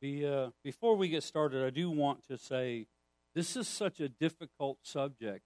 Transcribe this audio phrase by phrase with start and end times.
[0.00, 2.86] Uh, before we get started, I do want to say
[3.34, 5.42] this is such a difficult subject.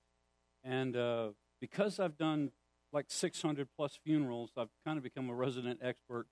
[0.62, 1.28] And uh,
[1.60, 2.50] because I've done
[2.92, 6.26] like 600 plus funerals, I've kind of become a resident expert.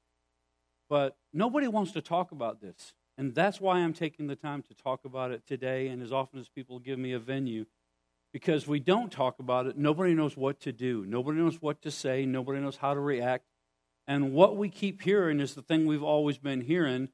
[0.91, 2.93] But nobody wants to talk about this.
[3.17, 6.41] And that's why I'm taking the time to talk about it today and as often
[6.41, 7.65] as people give me a venue.
[8.33, 11.07] Because we don't talk about it, nobody knows what to do.
[11.07, 12.27] Nobody knows what to say.
[12.27, 13.45] Nobody knows how to react.
[14.07, 17.09] And what we keep hearing is the thing we've always been hearing,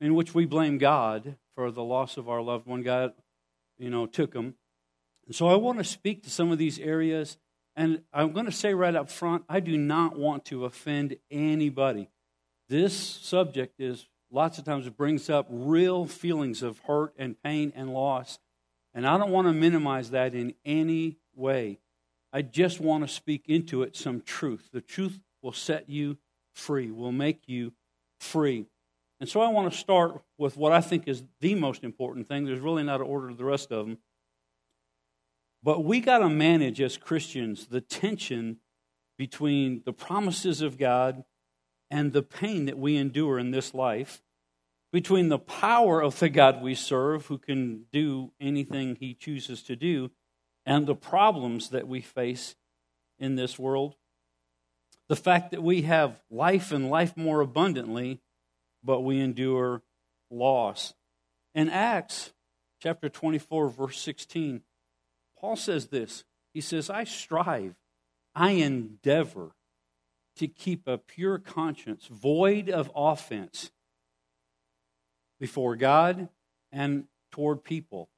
[0.00, 2.82] in which we blame God for the loss of our loved one.
[2.82, 3.12] God,
[3.78, 4.54] you know, took them.
[5.26, 7.36] And so I want to speak to some of these areas.
[7.76, 12.08] And I'm going to say right up front, I do not want to offend anybody.
[12.68, 17.72] This subject is lots of times it brings up real feelings of hurt and pain
[17.76, 18.38] and loss.
[18.94, 21.78] And I don't want to minimize that in any way.
[22.32, 24.68] I just want to speak into it some truth.
[24.72, 26.18] The truth will set you
[26.54, 27.72] free, will make you
[28.18, 28.66] free.
[29.20, 32.44] And so I want to start with what I think is the most important thing.
[32.46, 33.98] There's really not an order to the rest of them.
[35.62, 38.56] But we got to manage as Christians the tension
[39.18, 41.24] between the promises of God
[41.90, 44.22] and the pain that we endure in this life,
[44.90, 49.76] between the power of the God we serve, who can do anything he chooses to
[49.76, 50.10] do,
[50.64, 52.56] and the problems that we face
[53.18, 53.96] in this world.
[55.08, 58.20] The fact that we have life and life more abundantly,
[58.82, 59.82] but we endure
[60.30, 60.94] loss.
[61.54, 62.32] In Acts
[62.80, 64.62] chapter 24, verse 16,
[65.38, 67.74] Paul says this He says, I strive,
[68.34, 69.52] I endeavor
[70.36, 73.70] to keep a pure conscience, void of offense
[75.38, 76.28] before God
[76.72, 78.08] and toward people.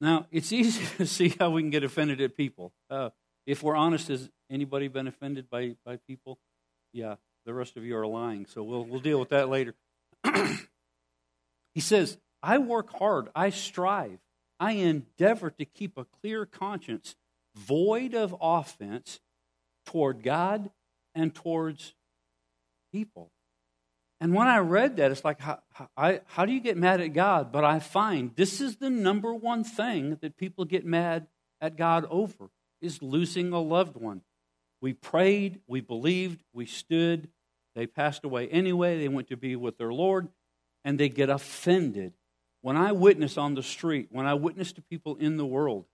[0.00, 2.72] Now, it's easy to see how we can get offended at people.
[2.88, 3.10] Uh,
[3.46, 6.38] if we're honest, has anybody been offended by, by people?
[6.92, 7.16] Yeah,
[7.48, 9.74] the rest of you are lying, so we'll, we'll deal with that later.
[11.74, 14.18] he says, I work hard, I strive,
[14.60, 17.16] I endeavor to keep a clear conscience,
[17.56, 19.20] void of offense
[19.86, 20.70] toward God
[21.14, 21.94] and towards
[22.92, 23.30] people.
[24.20, 25.60] And when I read that, it's like, how,
[25.96, 27.50] how, how do you get mad at God?
[27.50, 31.28] But I find this is the number one thing that people get mad
[31.62, 32.50] at God over
[32.82, 34.20] is losing a loved one.
[34.82, 37.30] We prayed, we believed, we stood.
[37.78, 38.98] They passed away anyway.
[38.98, 40.30] They went to be with their Lord,
[40.84, 42.14] and they get offended.
[42.60, 45.84] When I witness on the street, when I witness to people in the world,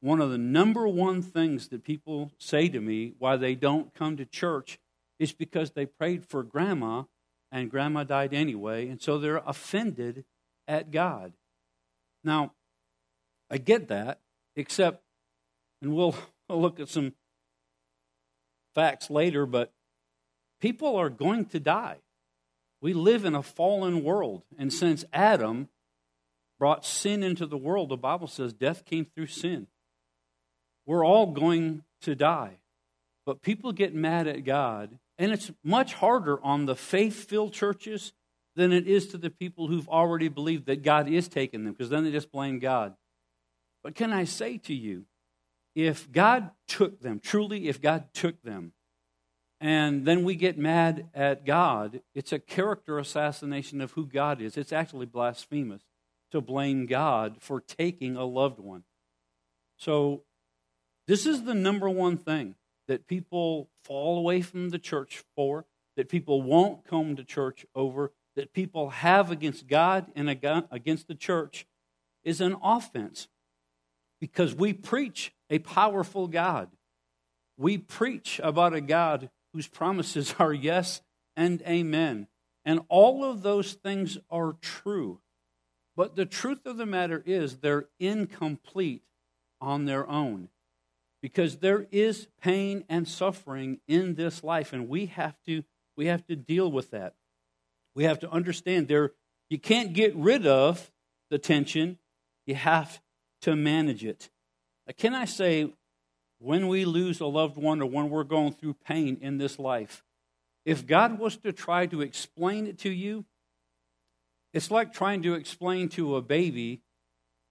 [0.00, 4.16] one of the number one things that people say to me why they don't come
[4.18, 4.78] to church
[5.18, 7.02] is because they prayed for grandma
[7.50, 10.24] and grandma died anyway, and so they're offended
[10.68, 11.32] at God.
[12.22, 12.52] Now,
[13.50, 14.20] I get that,
[14.54, 15.02] except,
[15.82, 16.14] and we'll,
[16.48, 17.14] we'll look at some
[18.76, 19.72] facts later, but
[20.62, 21.96] people are going to die.
[22.80, 25.68] We live in a fallen world, and since Adam
[26.58, 29.66] brought sin into the world, the Bible says death came through sin.
[30.86, 32.58] We're all going to die.
[33.26, 38.12] But people get mad at God, and it's much harder on the faith filled churches
[38.54, 41.90] than it is to the people who've already believed that God is taking them, because
[41.90, 42.94] then they just blame God.
[43.82, 45.06] But can I say to you,
[45.74, 48.72] if God took them, truly, if God took them,
[49.62, 54.56] and then we get mad at God, it's a character assassination of who God is.
[54.56, 55.82] It's actually blasphemous
[56.32, 58.82] to blame God for taking a loved one.
[59.76, 60.24] So,
[61.06, 62.56] this is the number one thing
[62.88, 65.64] that people fall away from the church for,
[65.96, 71.14] that people won't come to church over, that people have against God and against the
[71.14, 71.66] church
[72.24, 73.28] is an offense
[74.20, 76.68] because we preach a powerful God.
[77.56, 81.00] We preach about a God whose promises are yes
[81.36, 82.26] and amen.
[82.64, 85.20] And all of those things are true.
[85.96, 89.02] But the truth of the matter is, they're incomplete
[89.60, 90.48] on their own
[91.20, 95.62] because there is pain and suffering in this life, and we have to,
[95.96, 97.14] we have to deal with that.
[97.94, 99.12] We have to understand there,
[99.48, 100.90] you can't get rid of
[101.30, 101.98] the tension,
[102.46, 103.00] you have
[103.42, 104.30] to manage it.
[104.96, 105.72] Can I say,
[106.42, 110.02] when we lose a loved one or when we're going through pain in this life,
[110.64, 113.24] if God was to try to explain it to you,
[114.52, 116.82] it's like trying to explain to a baby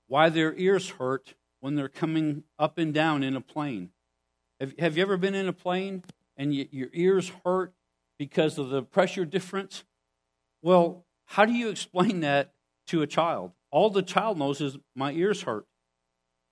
[0.08, 3.92] why their ears hurt when they're coming up and down in a plane.
[4.60, 6.04] Have, have you ever been in a plane
[6.36, 7.74] and you, your ears hurt
[8.20, 9.86] because of the pressure difference?
[10.62, 12.52] Well, how do you explain that
[12.88, 13.54] to a child?
[13.72, 15.66] All the child knows is my ears hurt.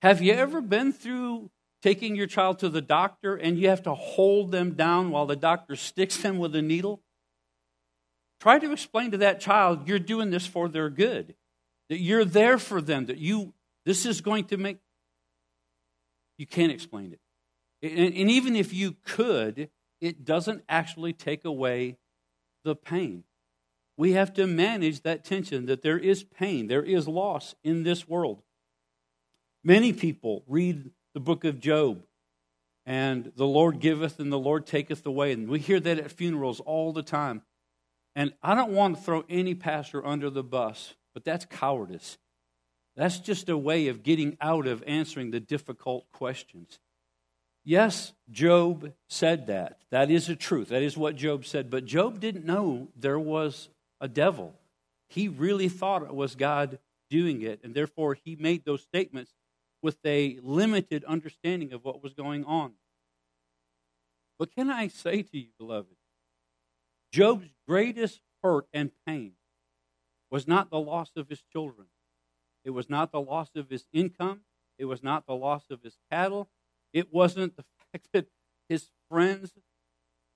[0.00, 1.50] Have you ever been through
[1.82, 5.36] taking your child to the doctor and you have to hold them down while the
[5.36, 7.02] doctor sticks them with a needle?
[8.40, 11.34] try to explain to that child you're doing this for their good,
[11.88, 13.52] that you're there for them, that you,
[13.84, 14.78] this is going to make,
[16.38, 17.20] you can't explain it.
[17.82, 21.98] And, and even if you could, it doesn't actually take away
[22.64, 23.24] the pain.
[23.96, 28.08] We have to manage that tension that there is pain, there is loss in this
[28.08, 28.42] world.
[29.62, 32.02] Many people read the book of Job
[32.86, 35.32] and the Lord giveth and the Lord taketh away.
[35.32, 37.42] And we hear that at funerals all the time.
[38.16, 42.18] And I don't want to throw any pastor under the bus, but that's cowardice.
[42.96, 46.80] That's just a way of getting out of answering the difficult questions.
[47.64, 49.78] Yes, Job said that.
[49.90, 50.68] That is a truth.
[50.68, 51.70] That is what Job said.
[51.70, 53.68] But Job didn't know there was
[54.00, 54.54] a devil.
[55.08, 56.78] He really thought it was God
[57.10, 59.34] doing it, and therefore he made those statements
[59.82, 62.72] with a limited understanding of what was going on.
[64.38, 65.96] But can I say to you, beloved,
[67.12, 69.32] Job's greatest hurt and pain
[70.30, 71.88] was not the loss of his children.
[72.64, 74.42] It was not the loss of his income.
[74.78, 76.48] It was not the loss of his cattle.
[76.92, 78.26] It wasn't the fact that
[78.68, 79.52] his friends,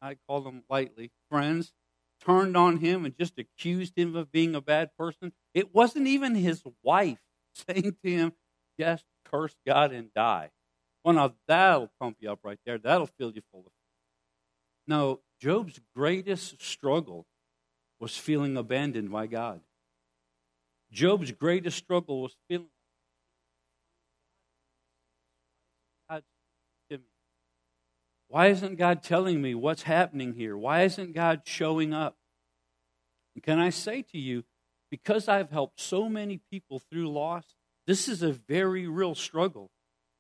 [0.03, 1.73] I call them lightly, friends,
[2.21, 5.33] turned on him and just accused him of being a bad person.
[5.53, 7.21] It wasn't even his wife
[7.55, 8.33] saying to him,
[8.79, 10.51] just curse God and die.
[11.05, 12.79] Well, now that'll pump you up right there.
[12.79, 13.73] That'll fill you full of.
[14.87, 17.27] No, Job's greatest struggle
[18.01, 19.61] was feeling abandoned by God.
[20.91, 22.69] Job's greatest struggle was feeling
[28.35, 30.57] Why isn't God telling me what's happening here?
[30.57, 32.17] Why isn't God showing up?
[33.37, 34.43] And can I say to you,
[34.91, 37.45] because I've helped so many people through loss,
[37.87, 39.71] this is a very real struggle.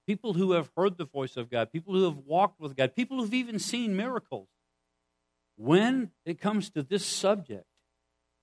[0.06, 3.18] People who have heard the voice of God, people who have walked with God, people
[3.18, 4.48] who've even seen miracles.
[5.56, 7.64] When it comes to this subject,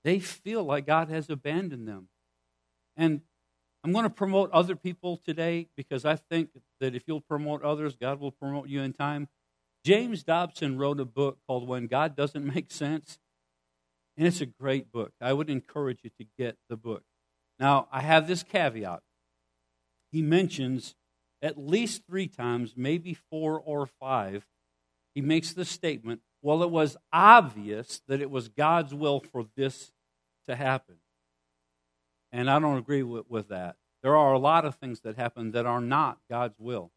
[0.02, 2.08] they feel like God has abandoned them.
[2.96, 3.20] And
[3.84, 7.96] I'm going to promote other people today because I think that if you'll promote others,
[7.96, 9.28] God will promote you in time.
[9.84, 13.18] James Dobson wrote a book called When God Doesn't Make Sense,
[14.16, 15.12] and it's a great book.
[15.20, 17.02] I would encourage you to get the book.
[17.58, 19.00] Now, I have this caveat.
[20.12, 20.94] He mentions
[21.42, 24.46] at least three times, maybe four or five,
[25.14, 29.90] he makes the statement, well, it was obvious that it was God's will for this
[30.46, 30.96] to happen.
[32.30, 33.76] And I don't agree with, with that.
[34.02, 36.92] There are a lot of things that happen that are not God's will.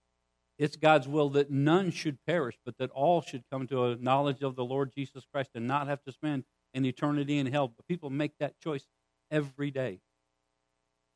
[0.58, 4.42] It's God's will that none should perish, but that all should come to a knowledge
[4.42, 7.68] of the Lord Jesus Christ and not have to spend an eternity in hell.
[7.68, 8.86] But people make that choice
[9.30, 10.00] every day.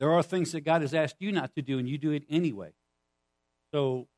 [0.00, 2.24] There are things that God has asked you not to do, and you do it
[2.28, 2.72] anyway.
[3.72, 4.08] So,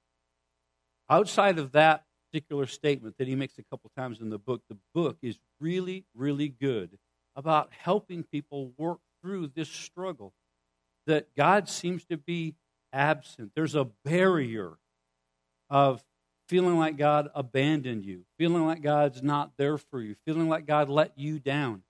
[1.10, 4.78] outside of that particular statement that he makes a couple times in the book, the
[4.94, 6.98] book is really, really good
[7.36, 10.32] about helping people work through this struggle
[11.06, 12.54] that God seems to be
[12.92, 13.52] absent.
[13.54, 14.78] There's a barrier
[15.68, 16.02] of
[16.48, 20.88] feeling like God abandoned you, feeling like God's not there for you, feeling like God
[20.88, 21.82] let you down.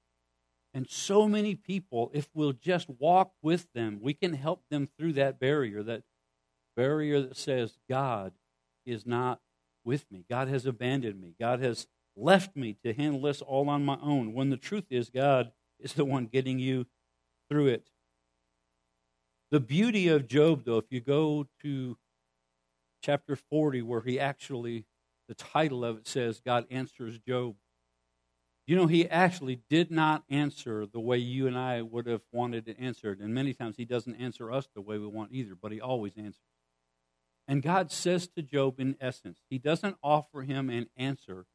[0.74, 5.12] And so many people, if we'll just walk with them, we can help them through
[5.14, 6.02] that barrier, that
[6.76, 8.32] barrier that says, God
[8.86, 9.40] is not
[9.84, 10.24] with me.
[10.30, 11.34] God has abandoned me.
[11.38, 11.86] God has
[12.16, 14.32] left me to handle this all on my own.
[14.32, 16.86] When the truth is, God is the one getting you
[17.50, 17.88] through it.
[19.50, 21.98] The beauty of Job, though, if you go to
[23.02, 24.86] chapter 40, where he actually,
[25.28, 27.56] the title of it says, God answers Job.
[28.66, 32.66] You know, he actually did not answer the way you and I would have wanted
[32.66, 33.18] to answer it.
[33.18, 36.12] And many times he doesn't answer us the way we want either, but he always
[36.16, 36.40] answers.
[37.48, 41.46] And God says to Job, in essence, he doesn't offer him an answer,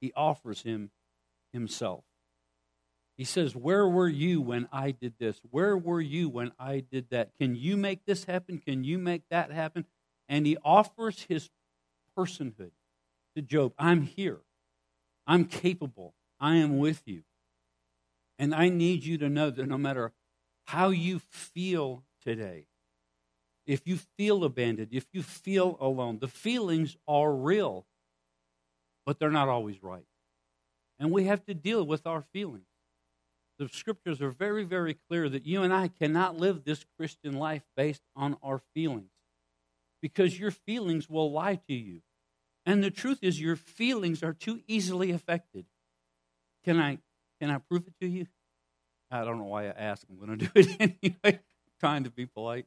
[0.00, 0.90] he offers him
[1.52, 2.04] himself.
[3.16, 5.40] He says, Where were you when I did this?
[5.50, 7.30] Where were you when I did that?
[7.38, 8.58] Can you make this happen?
[8.58, 9.86] Can you make that happen?
[10.28, 11.50] and he offers his
[12.16, 12.70] personhood
[13.36, 13.72] to Job.
[13.78, 14.40] I'm here.
[15.26, 16.14] I'm capable.
[16.40, 17.22] I am with you.
[18.38, 20.12] And I need you to know that no matter
[20.66, 22.66] how you feel today,
[23.66, 27.86] if you feel abandoned, if you feel alone, the feelings are real,
[29.06, 30.04] but they're not always right.
[30.98, 32.66] And we have to deal with our feelings.
[33.58, 37.62] The scriptures are very, very clear that you and I cannot live this Christian life
[37.76, 39.10] based on our feelings
[40.02, 42.02] because your feelings will lie to you.
[42.66, 45.66] And the truth is, your feelings are too easily affected.
[46.64, 46.98] Can I,
[47.40, 48.26] can I prove it to you?
[49.10, 50.06] I don't know why I ask.
[50.08, 51.40] I'm going to do it anyway,
[51.80, 52.66] trying to be polite.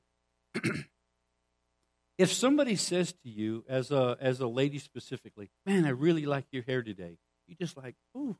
[2.18, 6.46] if somebody says to you, as a, as a lady specifically, man, I really like
[6.52, 8.38] your hair today, you just like, ooh,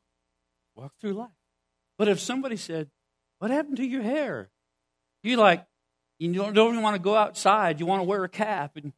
[0.74, 1.30] walk through life.
[1.98, 2.90] But if somebody said,
[3.40, 4.50] What happened to your hair?
[5.22, 5.66] You like,
[6.18, 7.80] you don't, don't even want to go outside.
[7.80, 8.92] You want to wear a cap and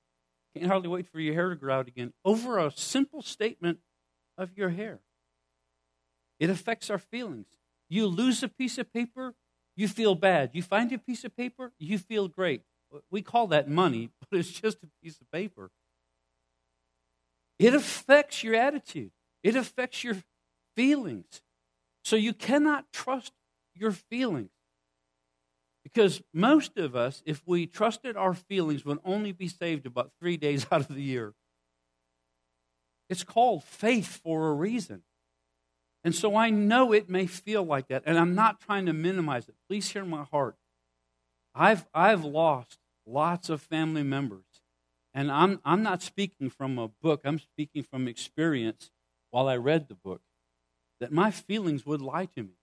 [0.55, 3.79] can't hardly wait for your hair to grow out again over a simple statement
[4.37, 5.01] of your hair.
[6.41, 7.47] It affects our feelings.
[7.91, 9.35] You lose a piece of paper,
[9.77, 10.51] you feel bad.
[10.55, 12.63] You find a piece of paper, you feel great.
[13.11, 15.71] We call that money, but it's just a piece of paper.
[17.59, 19.13] It affects your attitude,
[19.45, 20.17] it affects your
[20.75, 21.43] feelings.
[22.03, 23.33] So you cannot trust
[23.75, 24.51] your feelings.
[25.83, 30.37] Because most of us, if we trusted our feelings, would only be saved about three
[30.37, 31.35] days out of the year.
[33.11, 35.03] It's called faith for a reason.
[36.03, 39.49] And so I know it may feel like that, and I'm not trying to minimize
[39.49, 39.55] it.
[39.69, 40.57] Please hear my heart.
[41.55, 44.45] I've, I've lost lots of family members,
[45.13, 48.91] and I'm, I'm not speaking from a book, I'm speaking from experience
[49.31, 50.23] while I read the book,
[51.01, 52.55] that my feelings would lie to me.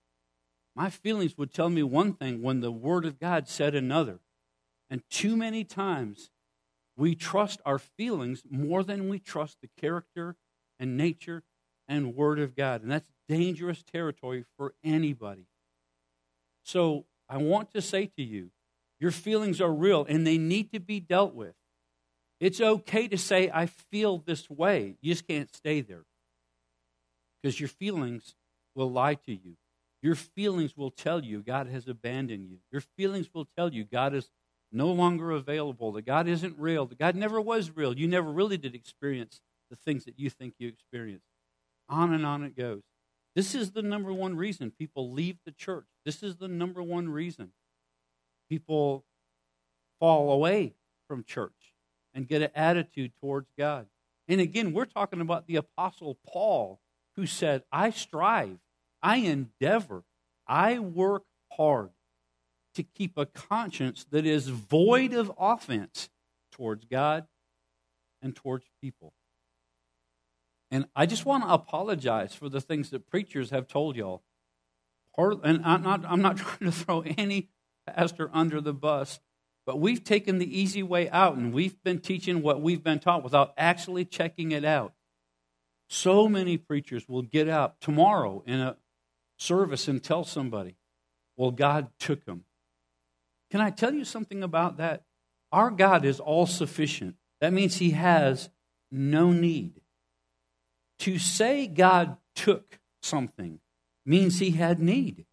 [0.75, 4.19] My feelings would tell me one thing when the Word of God said another.
[4.89, 6.29] And too many times
[6.95, 10.35] we trust our feelings more than we trust the character
[10.79, 11.43] and nature
[11.87, 12.83] and Word of God.
[12.83, 15.45] And that's dangerous territory for anybody.
[16.63, 18.51] So I want to say to you,
[18.99, 21.53] your feelings are real and they need to be dealt with.
[22.39, 24.95] It's okay to say, I feel this way.
[25.01, 26.03] You just can't stay there
[27.41, 28.35] because your feelings
[28.75, 29.57] will lie to you.
[30.01, 32.57] Your feelings will tell you God has abandoned you.
[32.71, 34.29] Your feelings will tell you God is
[34.71, 37.97] no longer available, that God isn't real, that God never was real.
[37.97, 41.25] You never really did experience the things that you think you experienced.
[41.89, 42.83] On and on it goes.
[43.37, 45.85] This is the number one reason people leave the church.
[46.03, 47.51] This is the number one reason
[48.49, 49.05] people
[49.99, 50.73] fall away
[51.07, 51.75] from church
[52.15, 53.85] and get an attitude towards God.
[54.27, 56.79] And again, we're talking about the Apostle Paul,
[57.15, 58.57] who said, I strive
[59.03, 60.01] I endeavor,
[60.47, 61.91] I work hard
[62.73, 66.09] to keep a conscience that is void of offense
[66.51, 67.27] towards God
[68.19, 69.13] and towards people.
[70.69, 74.23] And I just want to apologize for the things that preachers have told y'all.
[75.17, 77.49] And I'm not, I'm not trying to throw any
[77.87, 79.19] pastor under the bus,
[79.65, 83.23] but we've taken the easy way out and we've been teaching what we've been taught
[83.23, 84.93] without actually checking it out.
[85.89, 88.77] So many preachers will get up tomorrow in a
[89.37, 90.75] service and tell somebody,
[91.37, 92.43] well, God took him.
[93.49, 95.03] Can I tell you something about that?
[95.51, 97.15] Our God is all sufficient.
[97.39, 98.49] That means he has
[98.91, 99.79] no need.
[100.99, 103.59] To say God took something
[104.05, 105.25] means he had need.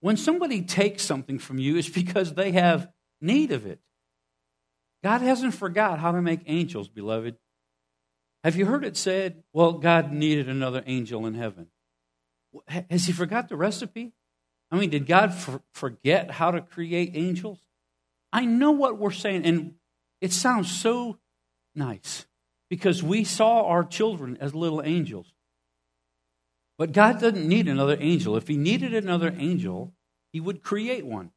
[0.00, 2.88] When somebody takes something from you, it's because they have
[3.20, 3.80] need of it.
[5.02, 7.36] God hasn't forgot how to make angels, beloved.
[8.44, 11.68] Have you heard it said, well, God needed another angel in heaven?
[12.68, 14.12] Has he forgot the recipe?
[14.70, 17.58] I mean, did God for, forget how to create angels?
[18.32, 19.74] I know what we're saying, and
[20.20, 21.18] it sounds so
[21.74, 22.26] nice
[22.70, 25.32] because we saw our children as little angels.
[26.76, 28.36] But God doesn't need another angel.
[28.36, 29.94] If He needed another angel,
[30.32, 31.32] He would create one.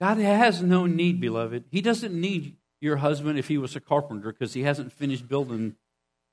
[0.00, 1.64] God has no need, beloved.
[1.70, 5.76] He doesn't need your husband if he was a carpenter because he hasn't finished building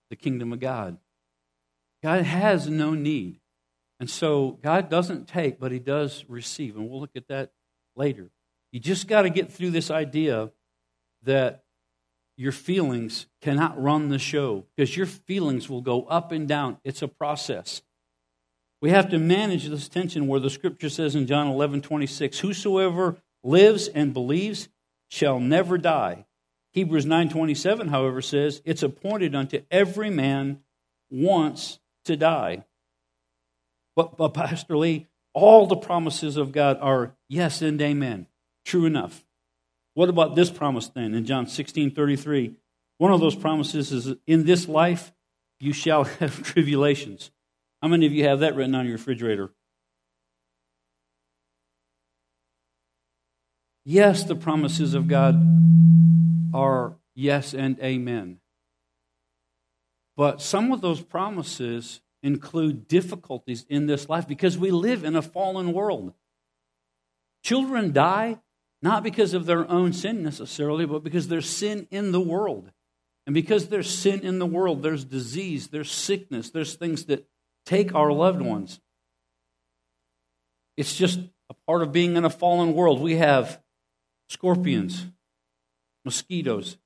[0.10, 0.98] the kingdom of God.
[2.04, 3.40] God has no need.
[4.00, 6.76] And so God doesn't take, but He does receive.
[6.76, 7.54] And we'll look at that
[7.96, 8.30] later.
[8.72, 10.52] You just got to get through this idea
[11.24, 11.63] that
[12.38, 16.78] your feelings cannot run the show because your feelings will go up and down.
[16.84, 17.82] It's a process.
[18.82, 23.18] We have to manage this tension where the scripture says in John 11 26, Whosoever
[23.44, 24.70] lives and believes
[25.10, 26.26] shall never die.
[26.74, 30.64] Hebrews 9:27 however says it's appointed unto every man
[31.12, 32.66] once to die.
[33.96, 38.28] But, but Pastor Lee, all the promises of God are yes and amen.
[38.66, 39.24] True enough.
[39.94, 42.56] What about this promise then in John 16 33?
[42.98, 45.12] One of those promises is in this life
[45.60, 47.32] you shall have tribulations.
[47.82, 49.52] How many of you have that written on your refrigerator?
[53.86, 55.36] Yes, the promises of God
[56.54, 58.40] are yes and amen.
[60.16, 65.22] But some of those promises include difficulties in this life because we live in a
[65.22, 66.14] fallen world.
[67.44, 68.40] Children die
[68.84, 72.70] not because of their own sin necessarily, but because there's sin in the world.
[73.26, 77.26] And because there's sin in the world, there's disease, there's sickness, there's things that
[77.66, 78.82] take our loved ones.
[80.76, 83.00] It's just a part of being in a fallen world.
[83.00, 83.62] We have
[84.28, 85.08] scorpions,
[86.04, 86.78] mosquitoes,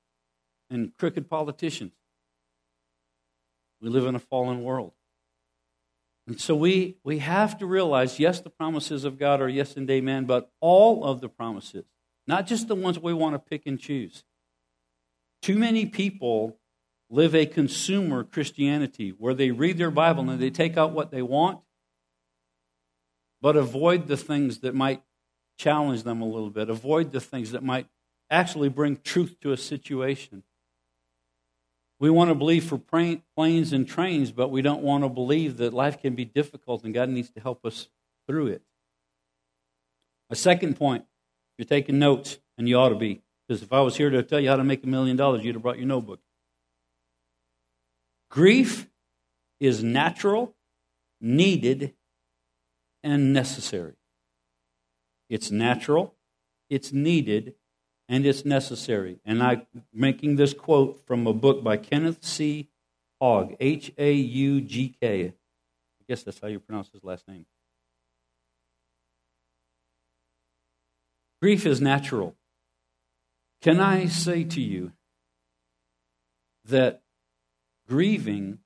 [0.70, 1.94] and crooked politicians.
[3.80, 4.92] We live in a fallen world.
[6.28, 9.90] And so we, we have to realize yes, the promises of God are yes and
[9.90, 11.86] amen, but all of the promises,
[12.26, 14.24] not just the ones we want to pick and choose.
[15.40, 16.58] Too many people
[17.08, 21.22] live a consumer Christianity where they read their Bible and they take out what they
[21.22, 21.60] want,
[23.40, 25.02] but avoid the things that might
[25.58, 27.86] challenge them a little bit, avoid the things that might
[28.30, 30.42] actually bring truth to a situation.
[32.00, 35.74] We want to believe for planes and trains, but we don't want to believe that
[35.74, 37.88] life can be difficult and God needs to help us
[38.26, 38.62] through it.
[40.30, 41.04] A second point,
[41.56, 44.38] you're taking notes, and you ought to be, because if I was here to tell
[44.38, 46.20] you how to make a million dollars, you'd have brought your notebook.
[48.30, 48.88] Grief
[49.58, 50.54] is natural,
[51.20, 51.94] needed,
[53.02, 53.94] and necessary.
[55.28, 56.14] It's natural,
[56.68, 57.54] it's needed,
[58.08, 59.20] and it's necessary.
[59.24, 62.68] And I'm making this quote from a book by Kenneth C.
[63.22, 65.26] Haugk, H A U G K.
[65.26, 65.32] I
[66.08, 67.46] guess that's how you pronounce his last name.
[71.42, 72.34] Grief is natural.
[73.60, 74.92] Can I say to you
[76.64, 77.02] that
[77.88, 78.58] grieving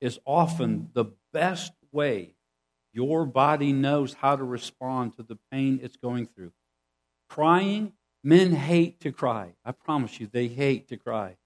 [0.00, 2.34] is often the best way
[2.92, 6.52] your body knows how to respond to the pain it's going through?
[7.28, 9.54] Crying Men hate to cry.
[9.64, 11.36] I promise you, they hate to cry.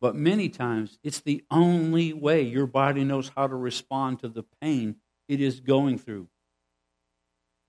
[0.00, 4.44] But many times, it's the only way your body knows how to respond to the
[4.60, 4.96] pain
[5.28, 6.28] it is going through.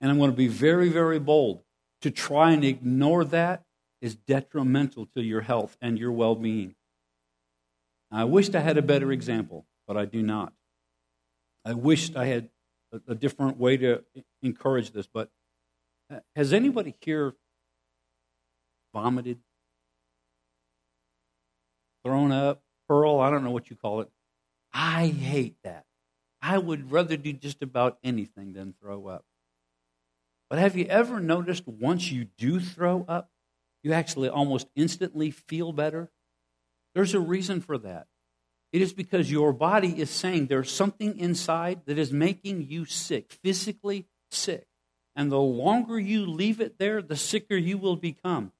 [0.00, 1.62] And I'm going to be very, very bold.
[2.02, 3.64] To try and ignore that
[4.02, 6.74] is detrimental to your health and your well being.
[8.10, 10.52] I wished I had a better example, but I do not.
[11.64, 12.50] I wished I had
[12.92, 14.04] a, a different way to
[14.42, 15.06] encourage this.
[15.06, 15.30] But
[16.12, 17.34] uh, has anybody here
[18.92, 19.38] vomited,
[22.04, 24.08] thrown up, pearl, I don't know what you call it.
[24.72, 25.84] I hate that.
[26.40, 29.24] I would rather do just about anything than throw up.
[30.48, 33.30] But have you ever noticed once you do throw up,
[33.82, 36.10] you actually almost instantly feel better?
[36.94, 38.06] There's a reason for that.
[38.72, 43.32] It is because your body is saying there's something inside that is making you sick,
[43.32, 44.66] physically sick.
[45.14, 48.52] And the longer you leave it there, the sicker you will become.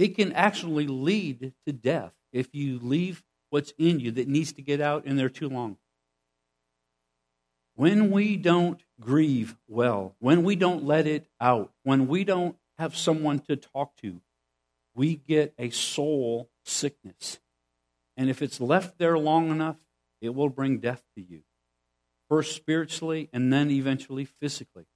[0.00, 4.62] It can actually lead to death if you leave what's in you that needs to
[4.62, 5.76] get out in there too long.
[7.74, 12.96] When we don't grieve well, when we don't let it out, when we don't have
[12.96, 14.22] someone to talk to,
[14.94, 17.38] we get a soul sickness.
[18.16, 19.76] And if it's left there long enough,
[20.22, 21.42] it will bring death to you.
[22.26, 24.86] First spiritually, and then eventually physically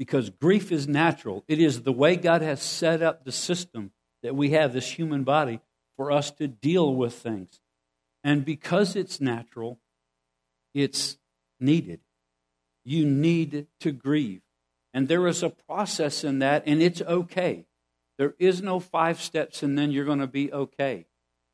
[0.00, 1.44] because grief is natural.
[1.46, 5.24] It is the way God has set up the system that we have, this human
[5.24, 5.60] body,
[5.94, 7.60] for us to deal with things.
[8.24, 9.78] And because it's natural,
[10.72, 11.18] it's
[11.60, 12.00] needed.
[12.82, 14.40] You need to grieve.
[14.94, 17.66] And there is a process in that, and it's okay.
[18.16, 21.04] There is no five steps and then you're going to be okay.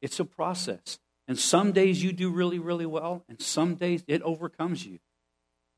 [0.01, 1.01] It's a process.
[1.27, 5.01] And some days you do really, really well, and some days it overcomes you.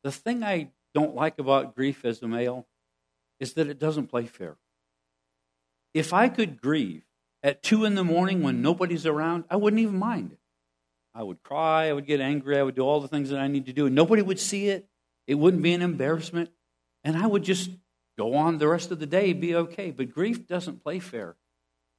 [0.04, 2.66] The thing I don't like about grief as a male
[3.38, 4.56] is that it doesn't play fair.
[5.94, 7.04] If I could grieve
[7.40, 10.40] at two in the morning when nobody's around, I wouldn't even mind it.
[11.14, 13.46] I would cry, I would get angry, I would do all the things that I
[13.46, 14.88] need to do, and nobody would see it.
[15.28, 16.50] It wouldn't be an embarrassment,
[17.04, 17.70] and I would just
[18.16, 19.92] go on the rest of the day, be okay.
[19.92, 21.36] But grief doesn't play fair.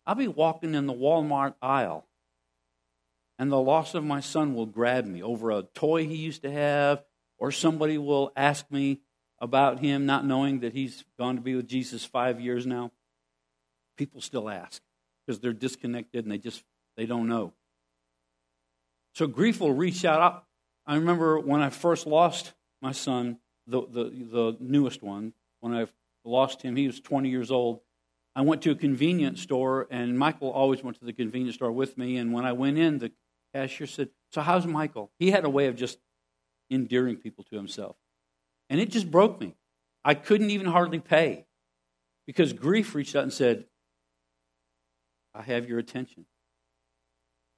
[0.05, 2.05] I'll be walking in the Walmart aisle,
[3.37, 6.51] and the loss of my son will grab me over a toy he used to
[6.51, 7.05] have
[7.39, 8.99] or somebody will ask me
[9.39, 12.91] about him, not knowing that he's gone to be with Jesus five years now.
[13.97, 14.81] People still ask
[15.25, 16.63] because they're disconnected and they just
[16.97, 17.53] they don't know.
[19.15, 20.45] So grief will reach out.
[20.85, 25.87] I remember when I first lost my son, the, the, the newest one, when I
[26.23, 27.81] lost him, he was 20 years old.
[28.35, 31.97] I went to a convenience store, and Michael always went to the convenience store with
[31.97, 32.17] me.
[32.17, 33.11] And when I went in, the
[33.53, 35.11] cashier said, So, how's Michael?
[35.19, 35.99] He had a way of just
[36.69, 37.95] endearing people to himself.
[38.69, 39.55] And it just broke me.
[40.03, 41.45] I couldn't even hardly pay
[42.25, 43.65] because grief reached out and said,
[45.33, 46.25] I have your attention.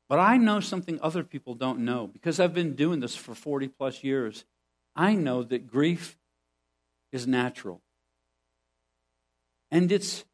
[0.10, 3.70] But I know something other people don't know because I've been doing this for 40
[3.70, 4.44] plus years.
[4.96, 6.18] I know that grief
[7.12, 7.82] is natural
[9.72, 10.26] and it's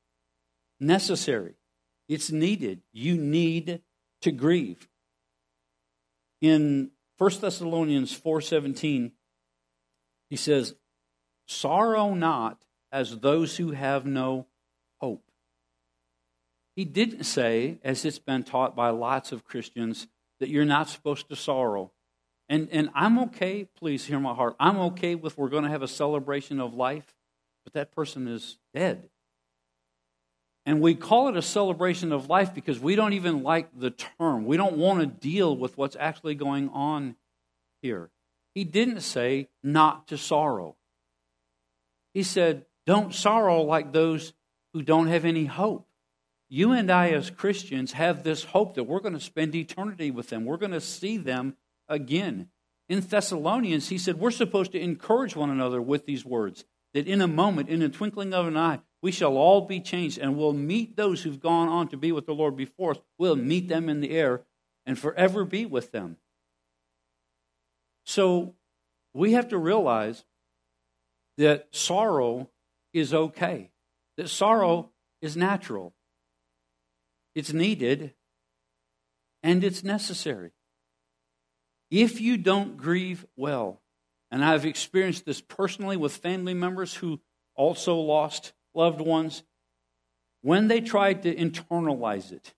[0.79, 1.55] necessary,
[2.09, 2.81] it's needed.
[2.91, 3.81] You need
[4.21, 4.87] to grieve.
[6.41, 9.11] In 1 Thessalonians 4:17
[10.29, 10.75] he says,
[11.45, 14.47] "Sorrow not as those who have no
[14.99, 15.31] hope."
[16.75, 20.07] He didn't say, as it's been taught by lots of Christians,
[20.39, 21.91] that you're not supposed to sorrow.
[22.49, 24.55] And, and I'm okay, please hear my heart.
[24.59, 27.15] I'm okay with we're going to have a celebration of life,
[27.63, 29.09] but that person is dead.
[30.67, 34.45] And we call it a celebration of life because we don't even like the term.
[34.45, 37.15] We don't want to deal with what's actually going on
[37.81, 38.09] here.
[38.53, 40.75] He didn't say not to sorrow.
[42.13, 44.33] He said, don't sorrow like those
[44.73, 45.87] who don't have any hope.
[46.49, 50.27] You and I, as Christians, have this hope that we're going to spend eternity with
[50.27, 50.43] them.
[50.43, 51.55] We're going to see them
[51.87, 52.49] again.
[52.89, 57.21] In Thessalonians, he said, We're supposed to encourage one another with these words, that in
[57.21, 60.53] a moment, in a twinkling of an eye, we shall all be changed, and we'll
[60.53, 62.97] meet those who've gone on to be with the Lord before us.
[63.17, 64.41] We'll meet them in the air
[64.85, 66.17] and forever be with them.
[68.05, 68.55] So
[69.13, 70.23] we have to realize
[71.37, 72.49] that sorrow
[72.93, 73.69] is okay,
[74.15, 74.89] that sorrow
[75.21, 75.93] is natural,
[77.35, 78.13] it's needed,
[79.43, 80.51] and it's necessary.
[81.91, 83.81] If you don't grieve well,
[84.31, 87.19] and I've experienced this personally with family members who
[87.55, 89.43] also lost loved ones,
[90.41, 92.53] when they tried to internalize it,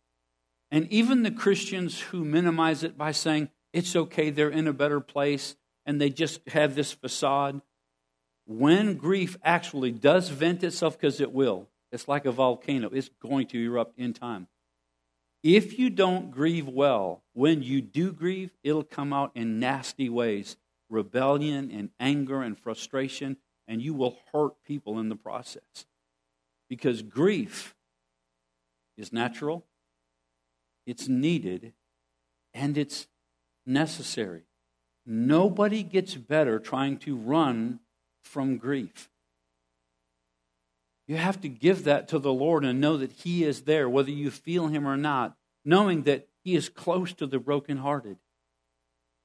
[0.69, 4.99] and even the Christians who minimize it by saying it's okay, they're in a better
[4.99, 5.55] place,
[5.85, 7.61] and they just have this facade,
[8.45, 13.47] when grief actually does vent itself, because it will, it's like a volcano, it's going
[13.47, 14.47] to erupt in time.
[15.41, 20.57] If you don't grieve well, when you do grieve, it'll come out in nasty ways
[20.89, 25.85] rebellion and anger and frustration, and you will hurt people in the process.
[26.69, 27.75] Because grief
[28.97, 29.65] is natural,
[30.85, 31.73] it's needed,
[32.53, 33.07] and it's
[33.65, 34.43] necessary.
[35.05, 37.79] Nobody gets better trying to run
[38.21, 39.09] from grief.
[41.07, 44.11] You have to give that to the Lord and know that He is there, whether
[44.11, 48.17] you feel Him or not, knowing that He is close to the brokenhearted.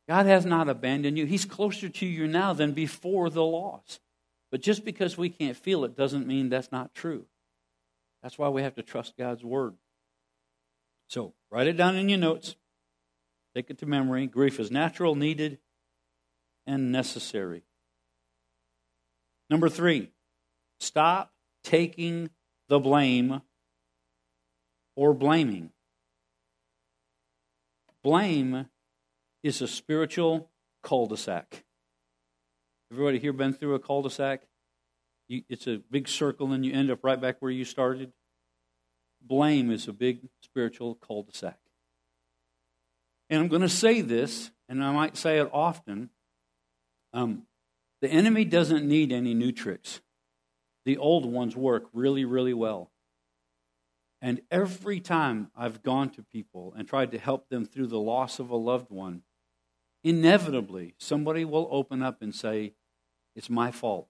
[0.08, 1.26] God has not abandoned you.
[1.26, 4.00] He's closer to you now than before the loss.
[4.50, 7.26] But just because we can't feel it doesn't mean that's not true.
[8.24, 9.74] That's why we have to trust God's word.
[11.08, 12.56] So, write it down in your notes.
[13.54, 14.26] Take it to memory.
[14.26, 15.58] Grief is natural, needed,
[16.66, 17.64] and necessary.
[19.50, 20.08] Number three,
[20.80, 21.34] stop
[21.64, 22.30] taking
[22.70, 23.42] the blame
[24.96, 25.70] or blaming.
[28.02, 28.70] Blame
[29.42, 30.50] is a spiritual
[30.82, 31.64] cul de sac.
[32.90, 34.44] Everybody here been through a cul de sac?
[35.28, 38.12] It's a big circle and you end up right back where you started.
[39.22, 41.58] Blame is a big spiritual cul de sac.
[43.30, 46.10] And I'm going to say this, and I might say it often.
[47.14, 47.44] Um,
[48.02, 50.00] the enemy doesn't need any new tricks
[50.84, 52.90] the old ones work really, really well.
[54.20, 58.38] And every time I've gone to people and tried to help them through the loss
[58.38, 59.22] of a loved one,
[60.02, 62.74] inevitably somebody will open up and say,
[63.34, 64.08] It's my fault.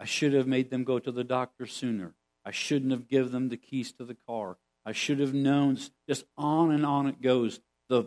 [0.00, 2.14] I should have made them go to the doctor sooner.
[2.44, 4.56] I shouldn't have given them the keys to the car.
[4.84, 5.78] I should have known.
[6.08, 7.60] Just on and on it goes.
[7.90, 8.06] The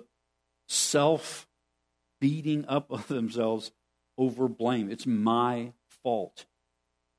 [0.67, 1.47] self
[2.19, 3.71] beating up of themselves
[4.17, 4.89] over blame.
[4.89, 6.45] It's my fault.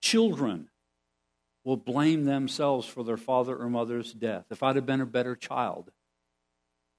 [0.03, 0.71] Children
[1.65, 4.47] will blame themselves for their father or mother's death.
[4.51, 5.91] If I'd have been a better child,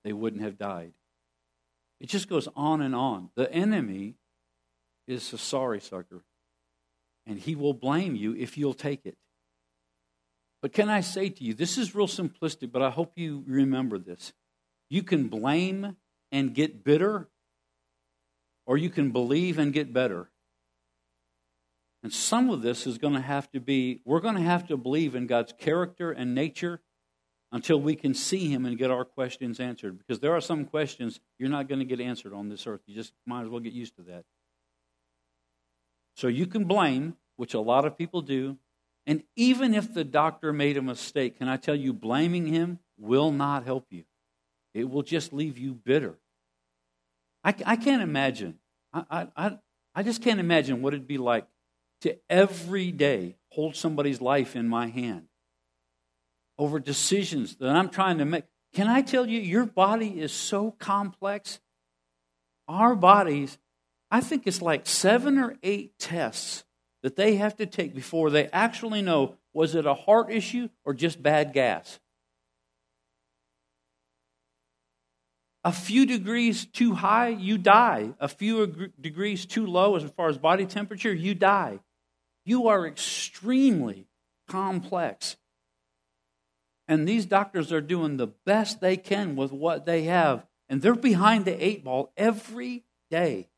[0.04, 0.94] they wouldn't have died.
[2.00, 3.30] It just goes on and on.
[3.36, 4.16] The enemy
[5.08, 6.24] is a sorry sucker,
[7.26, 9.18] and he will blame you if you'll take it.
[10.62, 13.98] But can I say to you, this is real simplistic, but I hope you remember
[13.98, 14.34] this.
[14.90, 15.98] You can blame
[16.32, 17.30] and get bitter,
[18.66, 20.30] or you can believe and get better.
[22.04, 24.78] And some of this is going to have to be, we're going to have to
[24.78, 26.82] believe in God's character and nature
[27.52, 29.98] until we can see Him and get our questions answered.
[29.98, 32.82] Because there are some questions you're not going to get answered on this earth.
[32.86, 34.26] You just might as well get used to that.
[36.16, 38.58] So you can blame, which a lot of people do.
[39.06, 43.32] And even if the doctor made a mistake, can I tell you, blaming him will
[43.32, 44.04] not help you.
[44.74, 46.18] It will just leave you bitter.
[47.44, 48.60] I, I can't imagine.
[48.94, 49.58] I, I,
[49.94, 51.48] I just can't imagine what it'd be like
[52.02, 55.28] to every day hold somebody's life in my hand
[56.58, 58.46] over decisions that I'm trying to make.
[58.74, 61.60] Can I tell you, your body is so complex?
[62.68, 63.58] Our bodies,
[64.12, 66.64] I think it's like seven or eight tests
[67.04, 70.94] that they have to take before they actually know was it a heart issue or
[70.94, 72.00] just bad gas?
[75.64, 78.14] A few degrees too high, you die.
[78.20, 81.80] A few degrees too low, as far as body temperature, you die.
[82.46, 84.08] You are extremely
[84.48, 85.38] complex.
[86.88, 90.46] And these doctors are doing the best they can with what they have.
[90.70, 93.50] And they're behind the eight ball every day.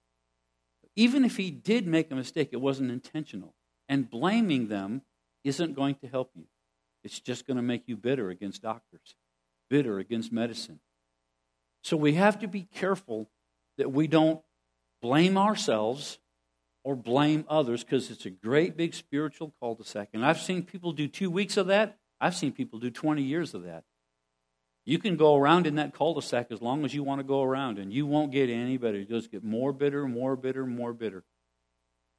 [0.97, 3.53] Even if he did make a mistake, it wasn't intentional.
[3.87, 5.03] And blaming them
[5.43, 6.45] isn't going to help you.
[7.03, 9.15] It's just going to make you bitter against doctors,
[9.69, 10.79] bitter against medicine.
[11.83, 13.29] So we have to be careful
[13.77, 14.41] that we don't
[15.01, 16.17] blame ourselves
[16.83, 20.09] or blame others because it's a great big spiritual cul de sac.
[20.13, 23.53] And I've seen people do two weeks of that, I've seen people do 20 years
[23.53, 23.83] of that.
[24.87, 27.77] You can go around in that cul-de-sac as long as you want to go around,
[27.77, 28.97] and you won't get any better.
[28.97, 31.25] You just get more bitter, more bitter, more bitter.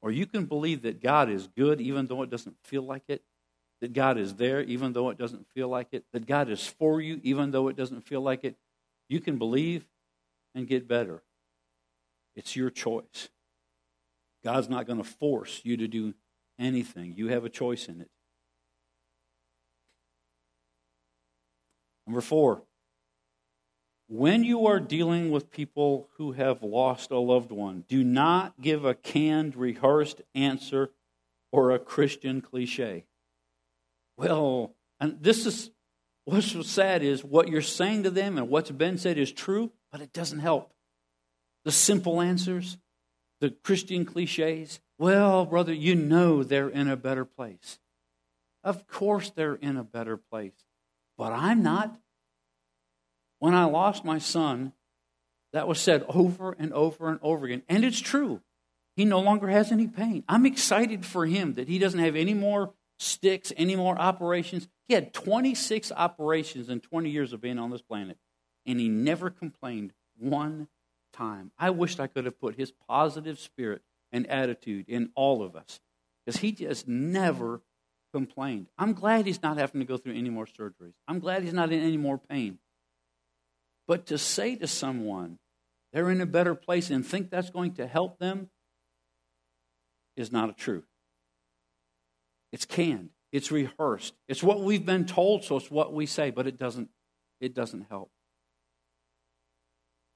[0.03, 3.23] Or you can believe that God is good even though it doesn't feel like it,
[3.81, 7.01] that God is there even though it doesn't feel like it, that God is for
[7.01, 8.55] you even though it doesn't feel like it.
[9.09, 9.87] You can believe
[10.53, 11.23] and get better.
[12.35, 13.29] It's your choice.
[14.43, 16.13] God's not going to force you to do
[16.59, 18.11] anything, you have a choice in it.
[22.09, 22.63] Number four,
[24.07, 28.83] when you are dealing with people who have lost a loved one, do not give
[28.83, 30.89] a canned, rehearsed answer
[31.51, 33.05] or a Christian cliche.
[34.17, 35.69] Well, and this is
[36.25, 39.71] what's so sad is what you're saying to them and what's been said is true,
[39.91, 40.73] but it doesn't help.
[41.63, 42.79] The simple answers,
[43.39, 44.79] the Christian cliches.
[44.97, 47.77] Well, brother, you know they're in a better place.
[48.63, 50.65] Of course they're in a better place
[51.19, 51.99] but I'm not.
[53.39, 54.71] When I lost my son,
[55.51, 57.61] that was said over and over and over again.
[57.67, 58.41] And it's true.
[58.95, 60.23] He no longer has any pain.
[60.29, 64.69] I'm excited for him that he doesn't have any more sticks, any more operations.
[64.87, 68.17] He had 26 operations in 20 years of being on this planet,
[68.65, 70.69] and he never complained one
[71.11, 71.51] time.
[71.59, 73.81] I wished I could have put his positive spirit
[74.13, 75.81] and attitude in all of us
[76.25, 77.61] because he just never
[78.13, 78.67] complained.
[78.77, 80.93] I'm glad he's not having to go through any more surgeries.
[81.07, 82.59] I'm glad he's not in any more pain.
[83.87, 85.39] But to say to someone
[85.91, 88.49] they're in a better place and think that's going to help them
[90.15, 90.85] is not a truth.
[92.51, 93.09] It's canned.
[93.31, 94.13] It's rehearsed.
[94.27, 96.89] It's what we've been told, so it's what we say, but it doesn't
[97.39, 98.11] it doesn't help.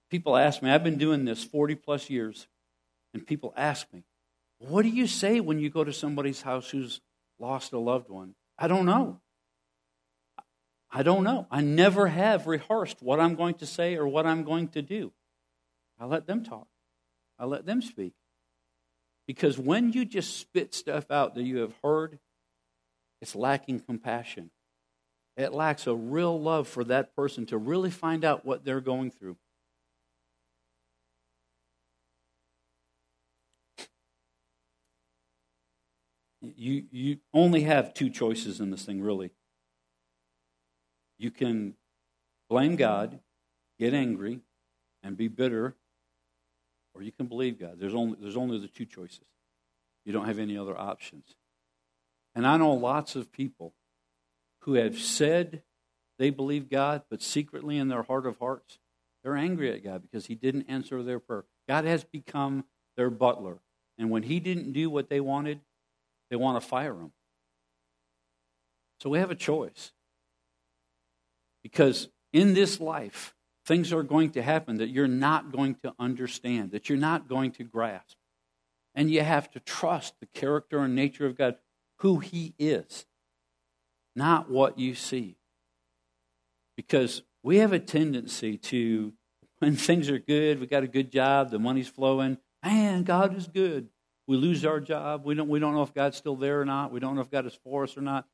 [0.10, 2.48] People ask me, I've been doing this 40 plus years,
[3.14, 4.04] and people ask me,
[4.60, 7.02] what do you say when you go to somebody's house who's
[7.44, 8.36] lost a loved one?
[8.58, 9.20] I don't know.
[10.90, 11.46] I don't know.
[11.52, 15.12] I never have rehearsed what I'm going to say or what I'm going to do.
[16.00, 16.68] I let them talk,
[17.38, 18.14] I let them speak.
[19.28, 22.20] Because when you just spit stuff out that you have heard,
[23.22, 24.52] it's lacking compassion.
[25.36, 29.12] It lacks a real love for that person to really find out what they're going
[29.12, 29.38] through.
[36.56, 39.32] You, you only have two choices in this thing, really.
[41.18, 41.76] You can
[42.50, 43.20] blame God,
[43.80, 44.42] get angry,
[45.02, 45.76] and be bitter,
[46.94, 47.78] or you can believe God.
[47.80, 49.26] There's only, there's only the two choices.
[50.06, 51.36] You don't have any other options.
[52.36, 53.74] And I know lots of people
[54.62, 55.64] who have said
[56.20, 58.80] they believe God, but secretly in their heart of hearts,
[59.24, 61.46] they're angry at God because He didn't answer their prayer.
[61.68, 62.66] God has become
[62.98, 63.60] their butler.
[63.98, 65.62] And when He didn't do what they wanted,
[66.34, 67.12] they want to fire him.
[69.00, 69.92] So we have a choice.
[71.62, 73.36] Because in this life,
[73.68, 77.52] things are going to happen that you're not going to understand, that you're not going
[77.52, 78.18] to grasp.
[78.96, 81.58] And you have to trust the character and nature of God,
[82.00, 83.06] who He is,
[84.16, 85.38] not what you see.
[86.76, 89.14] Because we have a tendency to,
[89.60, 93.46] when things are good, we got a good job, the money's flowing, man, God is
[93.46, 93.90] good.
[94.28, 95.26] We lose our job.
[95.26, 96.92] We don't, we don't know if God's still there or not.
[96.92, 98.26] We don't know if God is for us or not.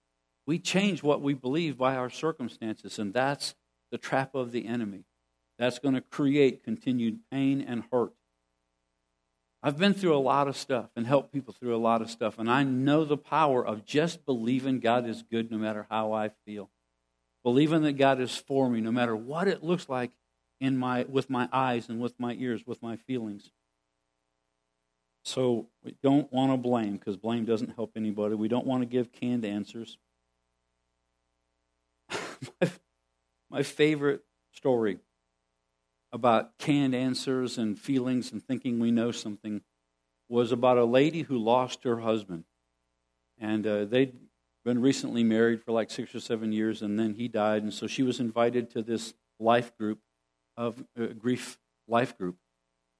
[0.45, 3.55] We change what we believe by our circumstances, and that's
[3.91, 5.05] the trap of the enemy.
[5.57, 8.13] That's going to create continued pain and hurt.
[9.61, 12.39] I've been through a lot of stuff and helped people through a lot of stuff,
[12.39, 16.29] and I know the power of just believing God is good no matter how I
[16.45, 16.69] feel.
[17.43, 20.11] Believing that God is for me no matter what it looks like
[20.61, 23.51] in my, with my eyes and with my ears, with my feelings.
[25.29, 28.33] So we don't want to blame because blame doesn't help anybody.
[28.33, 29.99] We don't want to give canned answers.
[33.51, 34.97] my, favorite story
[36.11, 39.61] about canned answers and feelings and thinking we know something
[40.29, 42.45] was about a lady who lost her husband.
[43.37, 44.15] And uh, they'd
[44.65, 47.61] been recently married for like six or seven years, and then he died.
[47.61, 49.99] And so she was invited to this life group
[50.57, 52.37] of uh, grief life group.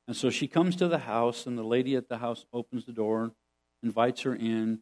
[0.09, 2.91] And so she comes to the house, and the lady at the house opens the
[2.91, 3.31] door,
[3.83, 4.79] invites her in.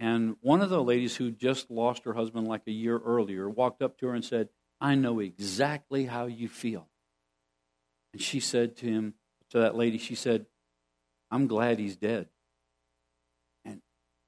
[0.00, 3.80] And one of the ladies who just lost her husband like a year earlier walked
[3.80, 4.48] up to her and said,
[4.80, 6.88] I know exactly how you feel.
[8.12, 9.14] And she said to him,
[9.50, 10.46] to that lady, she said,
[11.30, 12.26] I'm glad he's dead.
[13.64, 13.82] And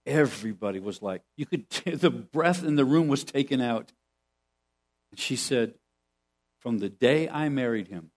[0.06, 3.90] everybody was like, you could, the breath in the room was taken out.
[5.10, 5.74] And she said,
[6.60, 8.12] From the day I married him,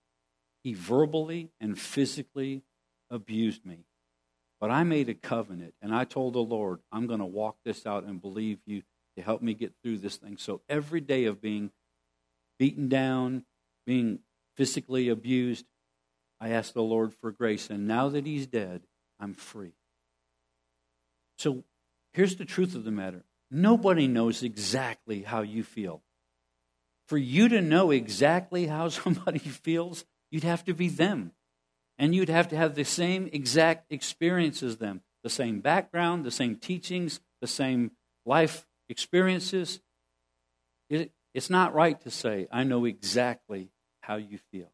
[0.64, 2.64] he verbally and physically
[3.10, 3.86] abused me.
[4.60, 7.86] But I made a covenant and I told the Lord, I'm going to walk this
[7.86, 8.84] out and believe you
[9.16, 10.38] to help me get through this thing.
[10.38, 11.72] So every day of being
[12.60, 13.44] beaten down,
[13.86, 14.20] being
[14.56, 15.66] physically abused,
[16.40, 17.70] I asked the Lord for grace.
[17.70, 18.82] And now that he's dead,
[19.20, 19.74] I'm free.
[21.38, 21.64] So
[22.14, 26.02] here's the truth of the matter nobody knows exactly how you feel.
[27.08, 31.34] For you to know exactly how somebody feels, you'd have to be them.
[31.98, 36.32] And you'd have to have the same exact experience as them the same background, the
[36.32, 37.92] same teachings, the same
[38.26, 39.80] life experiences.
[40.90, 43.70] It, it's not right to say, I know exactly
[44.02, 44.72] how you feel.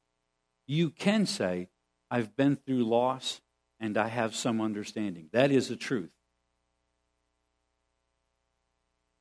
[0.67, 1.69] You can say,
[2.09, 3.41] I've been through loss
[3.79, 5.29] and I have some understanding.
[5.33, 6.11] That is the truth.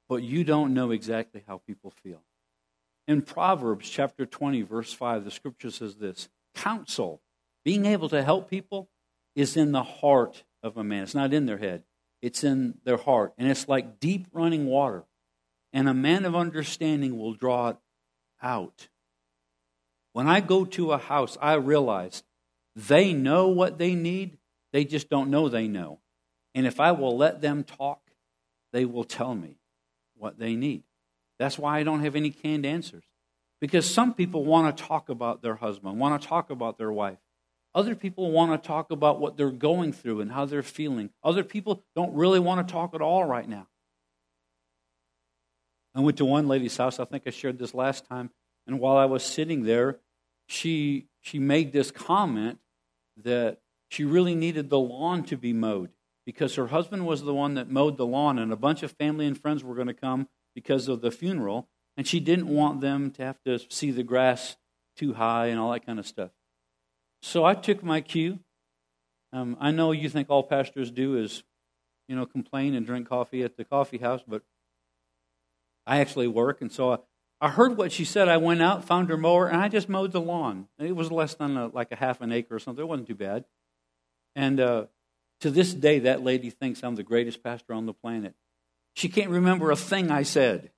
[0.08, 2.22] But you don't know exactly how people feel.
[3.08, 7.20] In Proverbs chapter 20, verse 5, the scripture says this Counsel,
[7.64, 8.88] being able to help people,
[9.34, 11.04] is in the heart of a man.
[11.04, 11.84] It's not in their head,
[12.22, 13.32] it's in their heart.
[13.38, 15.04] And it's like deep running water.
[15.72, 17.76] And a man of understanding will draw it
[18.42, 18.88] out.
[20.12, 22.22] When I go to a house, I realize
[22.74, 24.38] they know what they need,
[24.72, 26.00] they just don't know they know.
[26.54, 28.00] And if I will let them talk,
[28.72, 29.58] they will tell me
[30.16, 30.82] what they need.
[31.38, 33.04] That's why I don't have any canned answers.
[33.60, 37.18] Because some people want to talk about their husband, want to talk about their wife.
[37.74, 41.10] Other people want to talk about what they're going through and how they're feeling.
[41.22, 43.66] Other people don't really want to talk at all right now.
[45.94, 48.30] I went to one lady's house, I think I shared this last time,
[48.66, 49.98] and while I was sitting there,
[50.46, 52.58] she she made this comment
[53.22, 55.90] that she really needed the lawn to be mowed
[56.24, 59.26] because her husband was the one that mowed the lawn and a bunch of family
[59.26, 63.10] and friends were going to come because of the funeral, and she didn't want them
[63.10, 64.56] to have to see the grass
[64.96, 66.30] too high and all that kind of stuff.
[67.20, 68.40] So I took my cue.
[69.34, 71.42] Um, I know you think all pastors do is,
[72.08, 74.42] you know, complain and drink coffee at the coffee house, but
[75.86, 76.98] I actually work, and so I,
[77.38, 78.28] I heard what she said.
[78.28, 80.68] I went out, found her mower, and I just mowed the lawn.
[80.78, 82.82] It was less than a, like a half an acre or something.
[82.82, 83.44] It wasn't too bad.
[84.34, 84.86] And uh,
[85.40, 88.34] to this day, that lady thinks I'm the greatest pastor on the planet.
[88.96, 90.70] She can't remember a thing I said,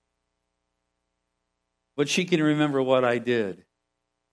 [1.96, 3.64] but she can remember what I did.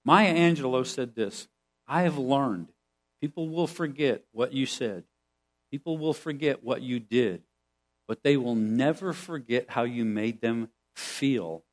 [0.03, 1.47] Maya Angelou said this
[1.87, 2.69] I have learned
[3.21, 5.03] people will forget what you said,
[5.69, 7.43] people will forget what you did,
[8.07, 11.63] but they will never forget how you made them feel.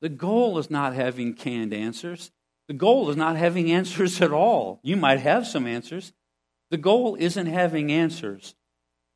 [0.00, 2.32] The goal is not having canned answers.
[2.66, 4.80] The goal is not having answers at all.
[4.82, 6.12] You might have some answers.
[6.72, 8.56] The goal isn't having answers.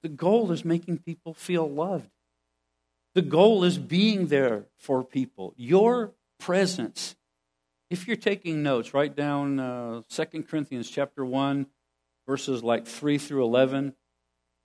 [0.03, 2.11] The goal is making people feel loved.
[3.15, 5.55] The goal is being there for people.
[5.57, 7.15] Your presence.
[7.91, 11.67] If you're taking notes, write down uh, 2 Corinthians chapter 1,
[12.27, 13.95] verses like 3 through 11.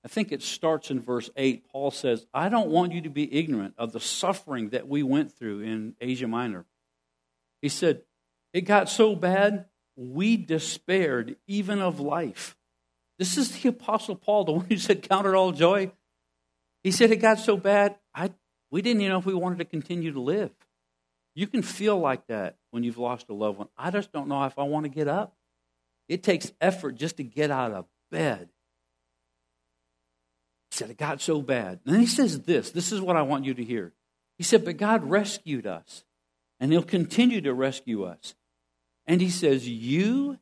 [0.04, 1.68] I think it starts in verse 8.
[1.70, 5.34] Paul says, I don't want you to be ignorant of the suffering that we went
[5.34, 6.66] through in Asia Minor.
[7.62, 8.04] He said,
[8.54, 12.57] It got so bad, we despaired even of life.
[13.18, 15.92] This is the Apostle Paul, the one who said, Count it all joy.
[16.84, 18.32] He said, It got so bad, I,
[18.72, 20.52] we didn't even know if we wanted to continue to live.
[21.36, 23.68] You can feel like that when you've lost a loved one.
[23.78, 25.36] I just don't know if I want to get up.
[26.10, 28.50] It takes effort just to get out of bed.
[30.72, 31.80] He said, It got so bad.
[31.86, 33.94] And then he says this this is what I want you to hear.
[34.38, 36.04] He said, But God rescued us,
[36.60, 38.36] and He'll continue to rescue us.
[39.06, 40.40] And He says, You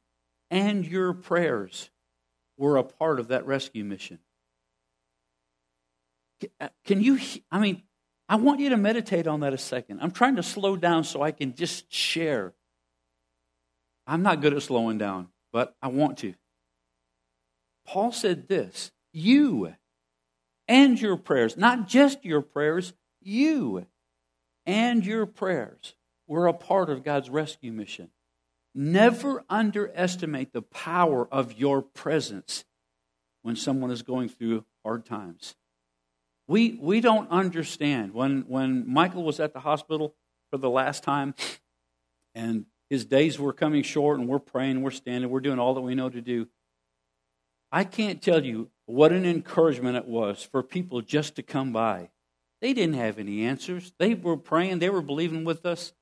[0.49, 1.89] and your prayers
[2.57, 4.19] were a part of that rescue mission.
[6.59, 7.19] Uh, can you,
[7.51, 7.83] I mean,
[8.27, 9.99] I want you to meditate on that a second.
[10.01, 12.53] I'm trying to slow down so I can just share.
[14.07, 16.33] I'm not good at slowing down, but I want to.
[17.85, 19.75] Paul said this You
[20.67, 23.85] and your prayers, not just your prayers, you
[24.65, 25.95] and your prayers
[26.27, 28.09] were a part of God's rescue mission.
[28.77, 32.65] Never underestimate the power of your presence
[33.41, 35.55] when someone is going through hard times.
[36.47, 38.13] We, we don't understand.
[38.13, 40.13] When, when Michael was at the hospital
[40.51, 41.35] for the last time
[42.35, 45.81] and his days were coming short and we're praying, we're standing, we're doing all that
[45.81, 46.47] we know to do,
[47.71, 52.09] I can't tell you what an encouragement it was for people just to come by.
[52.61, 53.93] They didn't have any answers.
[53.99, 55.93] They were praying, they were believing with us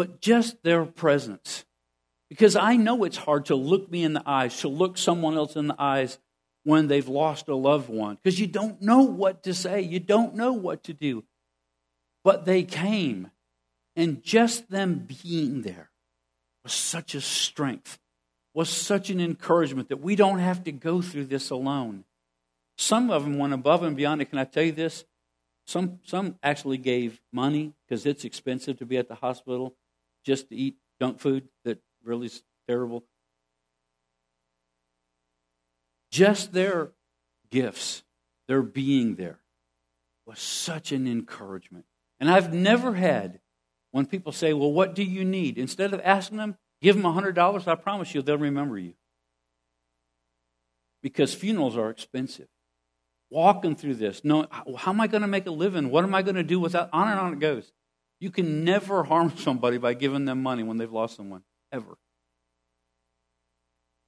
[0.00, 1.66] but just their presence.
[2.30, 5.56] Because I know it's hard to look me in the eyes, to look someone else
[5.56, 6.18] in the eyes
[6.64, 10.36] when they've lost a loved one, because you don't know what to say, you don't
[10.36, 11.22] know what to do.
[12.24, 13.30] But they came,
[13.94, 15.90] and just them being there
[16.64, 17.98] was such a strength,
[18.54, 22.04] was such an encouragement that we don't have to go through this alone.
[22.78, 24.22] Some of them went above and beyond.
[24.22, 25.04] And can I tell you this?
[25.66, 29.76] Some, some actually gave money because it's expensive to be at the hospital
[30.24, 33.04] just to eat junk food that really is terrible.
[36.10, 36.90] Just their
[37.50, 38.02] gifts,
[38.48, 39.40] their being there,
[40.26, 41.84] was such an encouragement.
[42.18, 43.40] And I've never had,
[43.92, 45.56] when people say, Well, what do you need?
[45.56, 48.94] Instead of asking them, give them $100, I promise you they'll remember you.
[51.02, 52.48] Because funerals are expensive.
[53.30, 54.46] Walking through this, no,
[54.76, 55.90] how am I going to make a living?
[55.90, 56.90] What am I going to do without?
[56.92, 57.72] On and on it goes.
[58.20, 61.42] You can never harm somebody by giving them money when they've lost someone,
[61.72, 61.96] ever.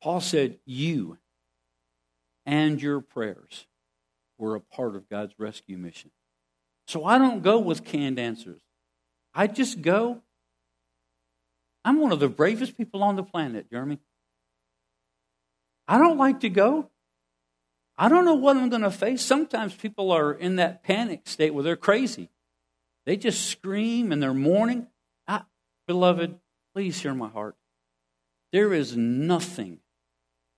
[0.02, 1.18] Paul said, You
[2.44, 3.66] and your prayers
[4.36, 6.10] were a part of God's rescue mission.
[6.86, 8.60] So I don't go with canned answers.
[9.34, 10.20] I just go.
[11.84, 13.98] I'm one of the bravest people on the planet, Jeremy.
[15.88, 16.90] I don't like to go.
[17.96, 19.22] I don't know what I'm going to face.
[19.22, 22.30] Sometimes people are in that panic state where they're crazy.
[23.04, 24.86] They just scream and they're mourning.
[25.26, 25.42] I,
[25.86, 26.38] beloved,
[26.74, 27.56] please hear my heart.
[28.52, 29.80] There is nothing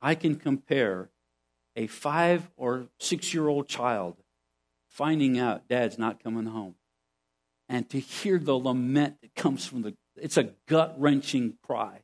[0.03, 1.11] I can compare
[1.77, 4.17] a five or six year old child
[4.89, 6.75] finding out dad's not coming home
[7.69, 12.03] and to hear the lament that comes from the it's a gut wrenching cry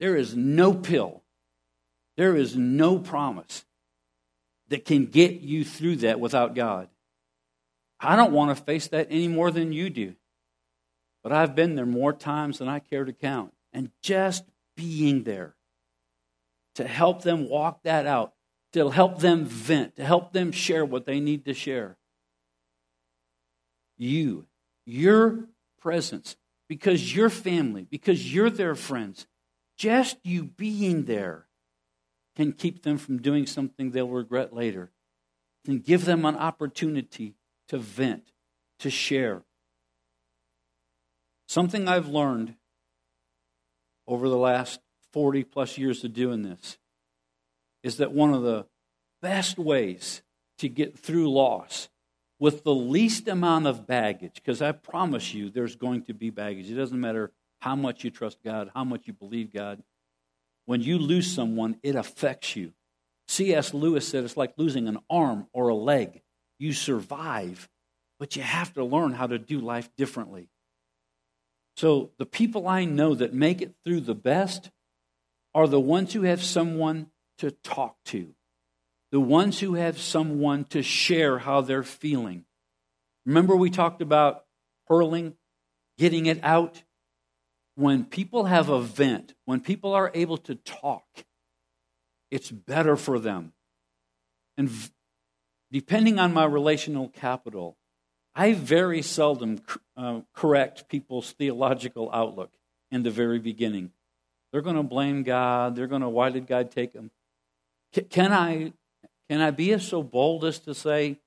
[0.00, 1.22] there is no pill
[2.16, 3.64] there is no promise
[4.68, 6.88] that can get you through that without god
[8.00, 10.14] i don't want to face that any more than you do
[11.22, 14.44] but i've been there more times than i care to count and just
[14.76, 15.54] being there
[16.74, 18.34] to help them walk that out
[18.74, 21.96] to help them vent, to help them share what they need to share.
[23.96, 24.46] You,
[24.84, 25.44] your
[25.80, 26.36] presence,
[26.68, 29.28] because your family, because you're their friends,
[29.76, 31.46] just you being there
[32.34, 34.90] can keep them from doing something they'll regret later,
[35.64, 37.36] can give them an opportunity
[37.68, 38.32] to vent,
[38.80, 39.42] to share.
[41.46, 42.54] Something I've learned
[44.06, 44.80] over the last
[45.12, 46.78] 40 plus years of doing this
[47.82, 48.66] is that one of the
[49.22, 50.22] best ways
[50.58, 51.88] to get through loss
[52.40, 56.70] with the least amount of baggage, because I promise you there's going to be baggage.
[56.70, 59.82] It doesn't matter how much you trust God, how much you believe God.
[60.66, 62.72] When you lose someone, it affects you.
[63.28, 63.72] C.S.
[63.72, 66.20] Lewis said it's like losing an arm or a leg.
[66.58, 67.68] You survive,
[68.18, 70.48] but you have to learn how to do life differently.
[71.76, 74.70] So, the people I know that make it through the best
[75.54, 78.34] are the ones who have someone to talk to,
[79.10, 82.44] the ones who have someone to share how they're feeling.
[83.26, 84.44] Remember, we talked about
[84.88, 85.34] hurling,
[85.98, 86.82] getting it out?
[87.76, 91.04] When people have a vent, when people are able to talk,
[92.30, 93.52] it's better for them.
[94.56, 94.70] And
[95.74, 97.76] depending on my relational capital,
[98.32, 99.60] I very seldom
[99.96, 102.52] uh, correct people's theological outlook
[102.92, 103.90] in the very beginning.
[104.52, 105.74] They're going to blame God.
[105.74, 107.10] They're going to, why did God take them?
[108.08, 108.72] Can I,
[109.28, 111.18] can I be so bold as to say,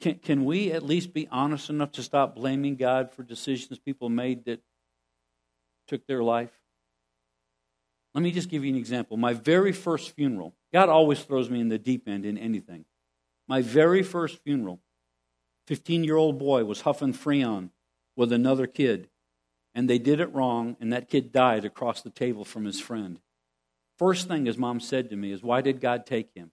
[0.00, 4.08] can, can we at least be honest enough to stop blaming God for decisions people
[4.08, 4.60] made that
[5.88, 6.52] took their life?
[8.14, 9.16] Let me just give you an example.
[9.16, 12.84] My very first funeral, God always throws me in the deep end in anything.
[13.46, 14.80] My very first funeral,
[15.66, 17.70] 15 year old boy was huffing Freon
[18.16, 19.08] with another kid,
[19.74, 23.18] and they did it wrong, and that kid died across the table from his friend.
[23.98, 26.50] First thing his mom said to me is, Why did God take him?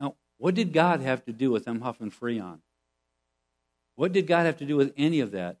[0.00, 2.58] Now, what did God have to do with them huffing Freon?
[3.96, 5.58] What did God have to do with any of that?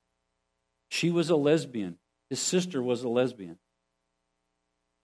[0.88, 1.98] She was a lesbian.
[2.30, 3.58] His sister was a lesbian.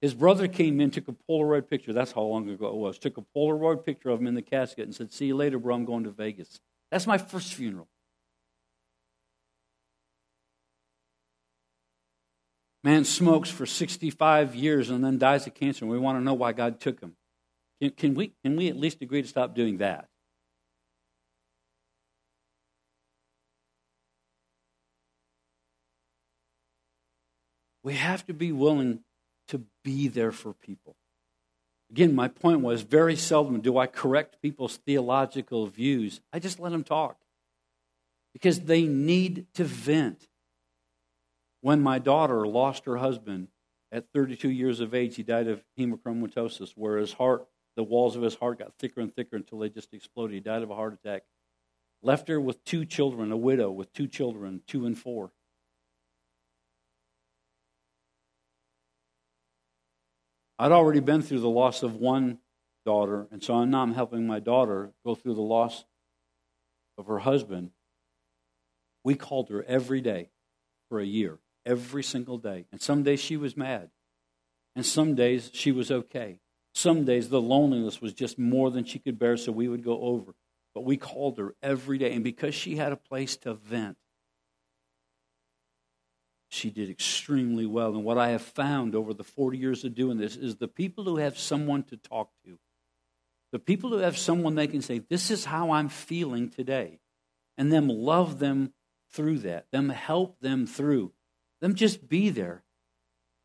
[0.00, 1.92] His brother came in, took a Polaroid picture.
[1.92, 2.98] That's how long ago it was.
[2.98, 5.74] Took a Polaroid picture of him in the casket and said, See you later, bro.
[5.74, 6.60] I'm going to Vegas.
[6.90, 7.88] That's my first funeral.
[12.82, 16.32] Man smokes for 65 years and then dies of cancer, and we want to know
[16.32, 17.14] why God took him.
[17.82, 20.08] Can, can, we, can we at least agree to stop doing that?
[27.82, 29.00] We have to be willing
[29.50, 30.96] to be there for people.
[31.90, 36.20] Again, my point was very seldom do I correct people's theological views.
[36.32, 37.18] I just let them talk
[38.32, 40.28] because they need to vent
[41.60, 43.48] when my daughter lost her husband
[43.92, 48.22] At 32 years of age, he died of hemochromatosis, where his heart, the walls of
[48.22, 50.34] his heart got thicker and thicker until they just exploded.
[50.34, 51.24] He died of a heart attack.
[52.00, 55.32] Left her with two children, a widow with two children, two and four.
[60.60, 62.38] I'd already been through the loss of one
[62.84, 65.86] daughter, and so now I'm helping my daughter go through the loss
[66.98, 67.70] of her husband.
[69.02, 70.28] We called her every day
[70.90, 72.66] for a year, every single day.
[72.70, 73.88] And some days she was mad,
[74.76, 76.40] and some days she was okay.
[76.74, 79.98] Some days the loneliness was just more than she could bear, so we would go
[80.02, 80.34] over.
[80.74, 83.96] But we called her every day, and because she had a place to vent,
[86.50, 87.94] she did extremely well.
[87.94, 91.04] And what I have found over the 40 years of doing this is the people
[91.04, 92.58] who have someone to talk to,
[93.52, 96.98] the people who have someone they can say, This is how I'm feeling today,
[97.56, 98.72] and them love them
[99.12, 101.12] through that, them help them through,
[101.60, 102.64] them just be there.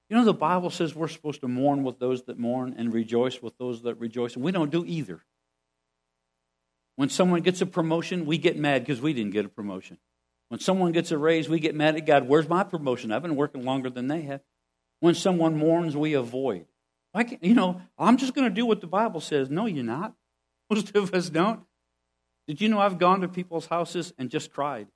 [0.09, 3.41] You know, the Bible says we're supposed to mourn with those that mourn and rejoice
[3.41, 5.23] with those that rejoice, and we don't do either.
[6.95, 9.97] When someone gets a promotion, we get mad because we didn't get a promotion.
[10.49, 12.27] When someone gets a raise, we get mad at God.
[12.27, 13.11] Where's my promotion?
[13.11, 14.41] I've been working longer than they have.
[14.99, 16.65] When someone mourns, we avoid.
[17.13, 19.49] Like, you know, I'm just going to do what the Bible says.
[19.49, 20.13] No, you're not.
[20.69, 21.61] Most of us don't.
[22.47, 24.87] Did you know I've gone to people's houses and just cried?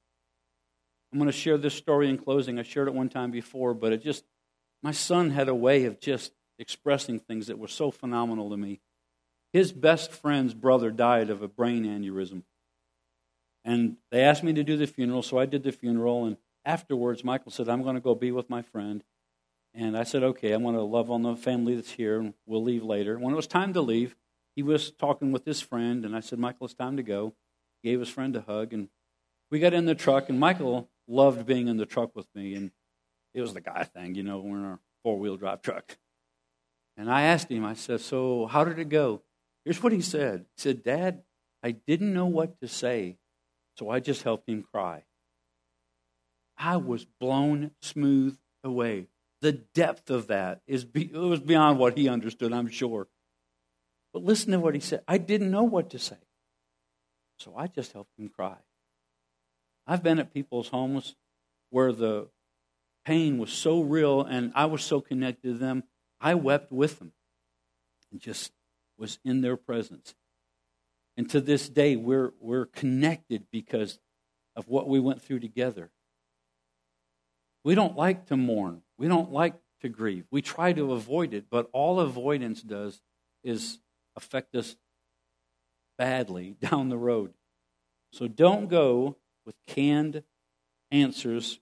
[1.11, 2.59] I'm going to share this story in closing.
[2.59, 4.23] I shared it one time before, but it just,
[4.83, 8.81] my son had a way of just expressing things that were so phenomenal to me.
[9.51, 12.43] His best friend's brother died of a brain aneurysm.
[13.65, 16.25] And they asked me to do the funeral, so I did the funeral.
[16.25, 19.03] And afterwards, Michael said, I'm going to go be with my friend.
[19.73, 22.63] And I said, okay, I'm going to love on the family that's here, and we'll
[22.63, 23.19] leave later.
[23.19, 24.15] When it was time to leave,
[24.55, 27.33] he was talking with his friend, and I said, Michael, it's time to go.
[27.81, 28.89] He gave his friend a hug, and
[29.51, 32.55] we got in the truck, and Michael loved being in the truck with me.
[32.55, 32.71] And
[33.33, 35.97] it was the guy thing, you know, we're in our four wheel drive truck.
[36.97, 39.21] And I asked him, I said, So how did it go?
[39.63, 40.45] Here's what he said.
[40.55, 41.23] He said, Dad,
[41.63, 43.17] I didn't know what to say,
[43.79, 45.03] so I just helped him cry.
[46.57, 49.07] I was blown smooth away.
[49.39, 53.07] The depth of that is it was beyond what he understood, I'm sure.
[54.11, 55.01] But listen to what he said.
[55.07, 56.17] I didn't know what to say.
[57.37, 58.57] So I just helped him cry.
[59.87, 61.15] I've been at people's homes
[61.69, 62.27] where the
[63.05, 65.85] pain was so real and I was so connected to them,
[66.19, 67.13] I wept with them
[68.11, 68.51] and just
[68.97, 70.15] was in their presence.
[71.19, 73.99] And to this day, we're, we're connected because
[74.55, 75.91] of what we went through together.
[77.65, 78.83] We don't like to mourn.
[78.97, 80.23] We don't like to grieve.
[80.31, 83.01] We try to avoid it, but all avoidance does
[83.43, 83.79] is
[84.15, 84.77] affect us
[85.97, 87.33] badly down the road.
[88.13, 90.23] So don't go with canned
[90.89, 91.59] answers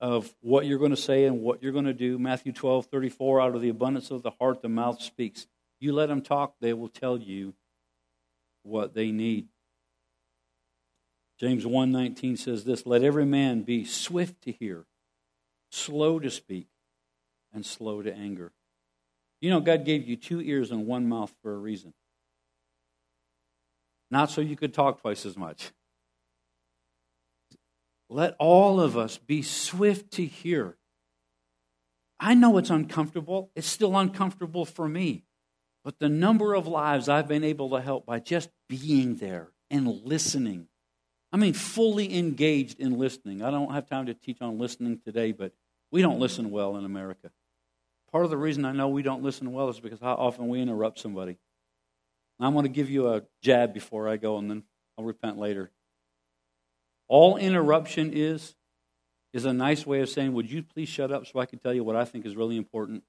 [0.00, 2.18] of what you're going to say and what you're going to do.
[2.18, 5.46] Matthew 12, 34, out of the abundance of the heart, the mouth speaks.
[5.78, 7.54] You let them talk, they will tell you
[8.62, 9.48] what they need.
[11.38, 14.86] James 1:19 says this, let every man be swift to hear,
[15.70, 16.68] slow to speak,
[17.52, 18.52] and slow to anger.
[19.40, 21.94] You know God gave you two ears and one mouth for a reason.
[24.10, 25.72] Not so you could talk twice as much.
[28.08, 30.76] Let all of us be swift to hear.
[32.20, 33.50] I know it's uncomfortable.
[33.56, 35.24] It's still uncomfortable for me.
[35.84, 39.88] But the number of lives I've been able to help by just being there and
[40.04, 40.68] listening.
[41.32, 43.42] I mean, fully engaged in listening.
[43.42, 45.52] I don't have time to teach on listening today, but
[45.90, 47.30] we don't listen well in America.
[48.12, 50.60] Part of the reason I know we don't listen well is because how often we
[50.60, 51.38] interrupt somebody.
[52.38, 54.64] I'm going to give you a jab before I go, and then
[54.98, 55.70] I'll repent later.
[57.08, 58.54] All interruption is
[59.32, 61.72] is a nice way of saying, Would you please shut up so I can tell
[61.72, 63.02] you what I think is really important?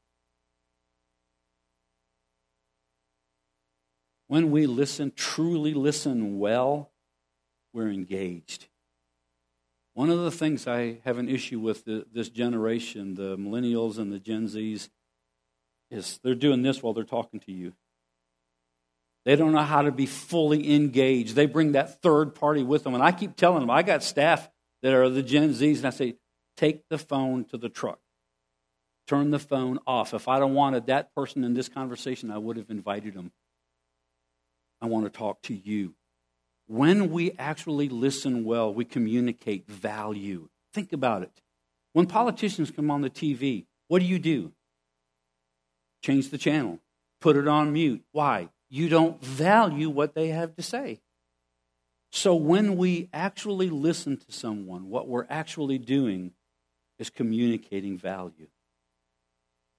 [4.33, 6.89] When we listen, truly listen well,
[7.71, 8.65] we're engaged.
[9.93, 14.11] One of the things I have an issue with the, this generation, the millennials and
[14.11, 14.89] the Gen Zs,
[15.91, 17.73] is they're doing this while they're talking to you.
[19.23, 21.35] They don't know how to be fully engaged.
[21.35, 22.95] They bring that third party with them.
[22.95, 24.49] And I keep telling them, I got staff
[24.81, 26.15] that are the Gen Zs, and I say,
[26.57, 27.99] take the phone to the truck.
[29.07, 30.11] Turn the phone off.
[30.11, 33.31] If I don't wanted that person in this conversation, I would have invited them.
[34.83, 35.95] I want to talk to you.
[36.67, 40.49] When we actually listen well, we communicate value.
[40.73, 41.41] Think about it.
[41.93, 44.51] When politicians come on the TV, what do you do?
[46.03, 46.79] Change the channel,
[47.21, 48.03] put it on mute.
[48.11, 48.49] Why?
[48.69, 50.99] You don't value what they have to say.
[52.11, 56.33] So when we actually listen to someone, what we're actually doing
[56.99, 58.47] is communicating value.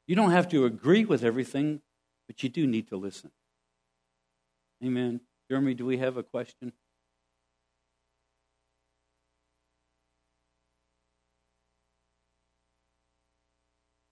[0.06, 1.82] You don't have to agree with everything,
[2.26, 3.30] but you do need to listen.
[4.84, 5.20] Amen.
[5.50, 6.70] Jeremy, do we have a question?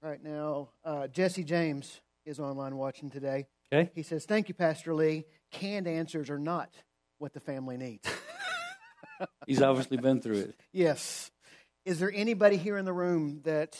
[0.00, 3.46] Right now, uh, Jesse James is online watching today.
[3.70, 3.90] Okay.
[3.94, 5.26] He says, Thank you, Pastor Lee.
[5.50, 6.70] Canned answers are not
[7.18, 8.08] what the family needs.
[9.46, 10.60] He's obviously been through it.
[10.72, 11.30] Yes.
[11.84, 13.78] Is there anybody here in the room that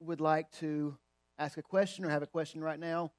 [0.00, 0.96] would like to
[1.38, 3.10] ask a question or have a question right now?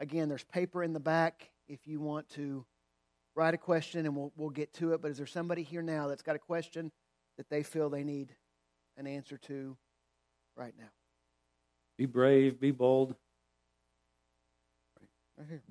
[0.00, 2.64] Again, there's paper in the back if you want to
[3.34, 5.02] write a question and we'll, we'll get to it.
[5.02, 6.92] But is there somebody here now that's got a question
[7.36, 8.34] that they feel they need
[8.96, 9.76] an answer to
[10.56, 10.90] right now?
[11.96, 13.14] Be brave, be bold.
[15.38, 15.62] Right here.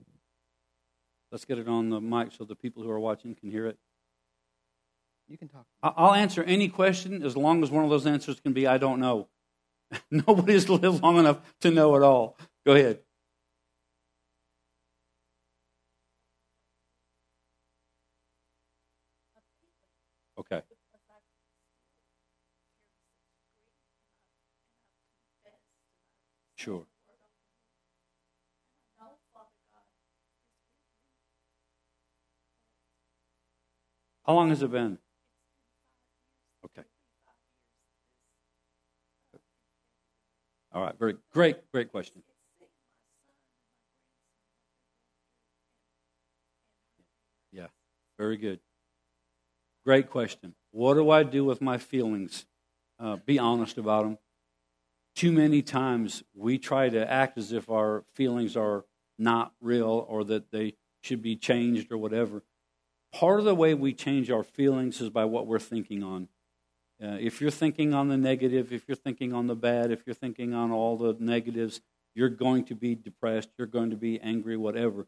[1.31, 3.77] Let's get it on the mic so the people who are watching can hear it.
[5.27, 5.65] You can talk.
[5.81, 8.99] I'll answer any question as long as one of those answers can be I don't
[8.99, 9.29] know.
[10.11, 12.37] Nobody's lived long enough to know it all.
[12.65, 12.99] Go ahead.
[20.37, 20.61] Okay.
[26.63, 26.85] Sure.
[34.25, 34.97] How long has it been?
[36.63, 36.87] Okay.
[40.71, 40.97] All right.
[40.97, 42.23] Very great, great question.
[47.51, 47.67] Yeah.
[48.17, 48.61] Very good.
[49.83, 50.55] Great question.
[50.71, 52.45] What do I do with my feelings?
[52.97, 54.17] Uh, be honest about them.
[55.15, 58.85] Too many times we try to act as if our feelings are
[59.19, 62.43] not real or that they should be changed or whatever.
[63.13, 66.29] Part of the way we change our feelings is by what we're thinking on.
[67.03, 70.15] Uh, if you're thinking on the negative, if you're thinking on the bad, if you're
[70.15, 71.81] thinking on all the negatives,
[72.15, 75.07] you're going to be depressed, you're going to be angry, whatever.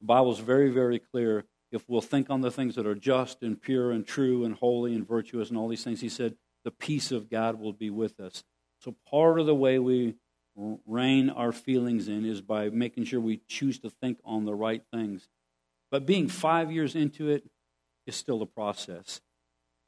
[0.00, 1.44] The Bible's very, very clear.
[1.72, 4.94] If we'll think on the things that are just and pure and true and holy
[4.94, 8.20] and virtuous and all these things, he said, the peace of God will be with
[8.20, 8.44] us.
[8.80, 10.14] So part of the way we
[10.86, 14.82] rein our feelings in is by making sure we choose to think on the right
[14.92, 15.28] things.
[15.90, 17.44] But being five years into it
[18.06, 19.20] is still a process.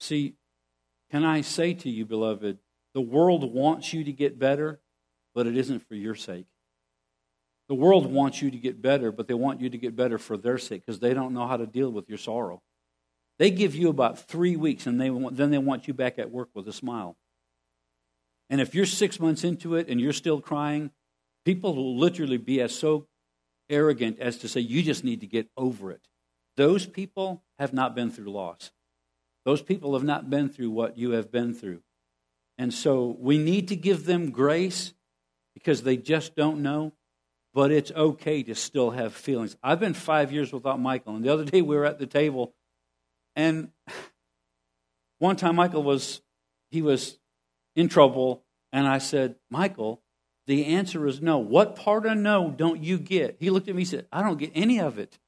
[0.00, 0.34] See,
[1.10, 2.58] can I say to you, beloved,
[2.94, 4.80] the world wants you to get better,
[5.34, 6.46] but it isn't for your sake.
[7.68, 10.36] The world wants you to get better, but they want you to get better for
[10.36, 12.60] their sake because they don't know how to deal with your sorrow.
[13.38, 16.30] They give you about three weeks, and they want, then they want you back at
[16.30, 17.16] work with a smile.
[18.52, 20.90] And if you're six months into it and you're still crying,
[21.42, 23.06] people will literally be as so
[23.70, 26.02] arrogant as to say, you just need to get over it.
[26.58, 28.70] Those people have not been through loss.
[29.46, 31.80] Those people have not been through what you have been through.
[32.58, 34.92] And so we need to give them grace
[35.54, 36.92] because they just don't know,
[37.54, 39.56] but it's okay to still have feelings.
[39.62, 42.52] I've been five years without Michael, and the other day we were at the table,
[43.34, 43.70] and
[45.20, 46.20] one time Michael was,
[46.70, 47.18] he was
[47.76, 50.02] in trouble, and I said, Michael,
[50.46, 51.38] the answer is no.
[51.38, 53.36] What part of no don't you get?
[53.38, 55.18] He looked at me and said, I don't get any of it.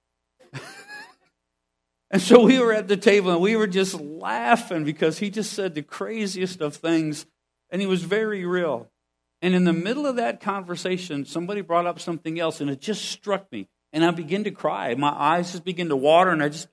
[2.11, 5.53] and so we were at the table and we were just laughing because he just
[5.53, 7.26] said the craziest of things
[7.70, 8.90] and he was very real.
[9.40, 13.05] And in the middle of that conversation, somebody brought up something else and it just
[13.05, 13.68] struck me.
[13.92, 14.95] And I began to cry.
[14.95, 16.66] My eyes just began to water and I just,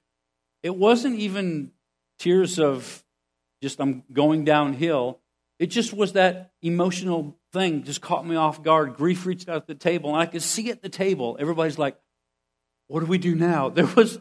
[0.63, 1.71] it wasn't even
[2.17, 3.03] tears of
[3.61, 5.19] just I'm going downhill.
[5.61, 8.95] It just was that emotional thing just caught me off guard.
[8.95, 11.95] Grief reached out at the table, and I could see at the table, everybody's like,
[12.87, 13.69] What do we do now?
[13.75, 14.19] There was,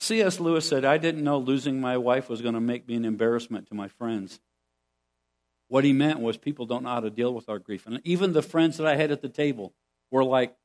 [0.00, 0.40] C.S.
[0.40, 3.68] Lewis said, I didn't know losing my wife was going to make me an embarrassment
[3.68, 4.40] to my friends.
[5.68, 7.84] What he meant was people don't know how to deal with our grief.
[7.86, 9.74] And even the friends that I had at the table
[10.10, 10.56] were like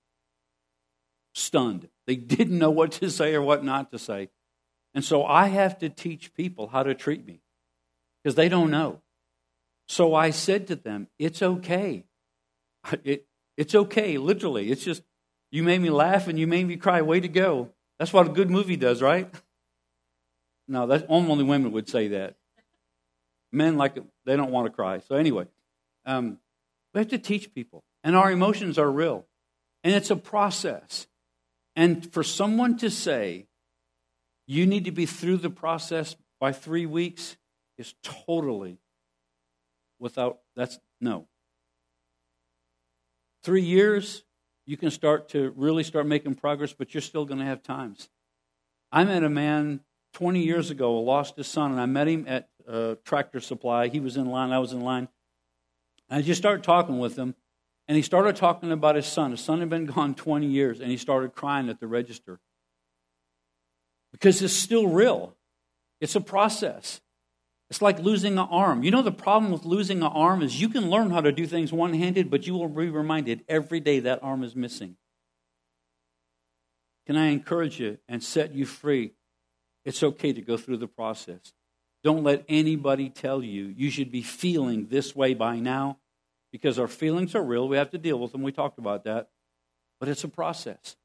[1.35, 1.89] stunned.
[2.07, 4.29] They didn't know what to say or what not to say.
[4.93, 7.41] And so I have to teach people how to treat me
[8.23, 9.01] because they don't know.
[9.89, 12.05] So I said to them, It's okay.
[13.03, 13.25] It,
[13.57, 14.71] it's okay, literally.
[14.71, 15.03] It's just,
[15.51, 17.01] you made me laugh and you made me cry.
[17.01, 17.71] Way to go.
[17.97, 19.29] That's what a good movie does, right?
[20.71, 22.35] No, that's, only women would say that.
[23.51, 24.99] Men, like, they don't want to cry.
[24.99, 25.47] So, anyway,
[26.05, 26.37] um,
[26.93, 27.83] we have to teach people.
[28.03, 29.25] And our emotions are real.
[29.83, 31.07] And it's a process.
[31.75, 33.47] And for someone to say,
[34.45, 37.35] you need to be through the process by three weeks
[37.79, 38.77] is totally
[39.99, 41.27] without, that's no.
[43.43, 44.23] Three years,
[44.65, 48.09] you can start to really start making progress, but you're still going to have times.
[48.91, 49.81] I met a man
[50.13, 53.87] 20 years ago, lost his son, and I met him at uh, Tractor Supply.
[53.87, 55.07] He was in line, I was in line.
[56.09, 57.35] And I just started talking with him,
[57.87, 59.31] And he started talking about his son.
[59.31, 62.39] His son had been gone 20 years, and he started crying at the register.
[64.11, 65.35] Because it's still real,
[66.01, 67.01] it's a process.
[67.69, 68.83] It's like losing an arm.
[68.83, 71.45] You know, the problem with losing an arm is you can learn how to do
[71.45, 74.95] things one handed, but you will be reminded every day that arm is missing.
[77.05, 79.13] Can I encourage you and set you free?
[79.85, 81.53] It's okay to go through the process.
[82.03, 85.97] Don't let anybody tell you you should be feeling this way by now
[86.51, 87.67] because our feelings are real.
[87.67, 88.41] We have to deal with them.
[88.41, 89.29] We talked about that.
[89.99, 90.95] But it's a process.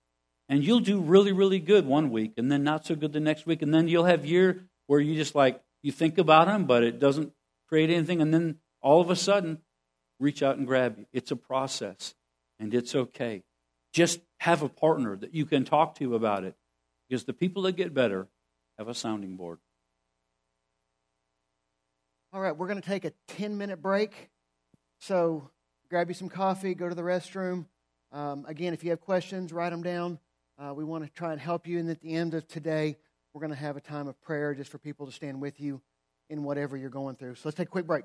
[0.49, 3.47] And you'll do really, really good one week and then not so good the next
[3.47, 3.62] week.
[3.62, 6.99] And then you'll have year where you just like, you think about them, but it
[6.99, 7.32] doesn't
[7.68, 8.22] create anything.
[8.22, 9.59] And then all of a sudden,
[10.18, 11.07] reach out and grab you.
[11.12, 12.14] It's a process
[12.59, 13.43] and it's okay.
[13.93, 16.55] Just have a partner that you can talk to about it
[17.07, 18.28] because the people that get better
[18.78, 19.59] have a sounding board.
[22.32, 24.30] All right, we're going to take a 10 minute break.
[25.01, 25.51] So
[25.91, 27.66] grab you some coffee, go to the restroom.
[28.11, 30.18] Um, again, if you have questions, write them down.
[30.59, 31.78] Uh, we want to try and help you.
[31.78, 32.97] And at the end of today,
[33.35, 35.82] we're going to have a time of prayer just for people to stand with you
[36.30, 37.35] in whatever you're going through.
[37.35, 38.05] So let's take a quick break.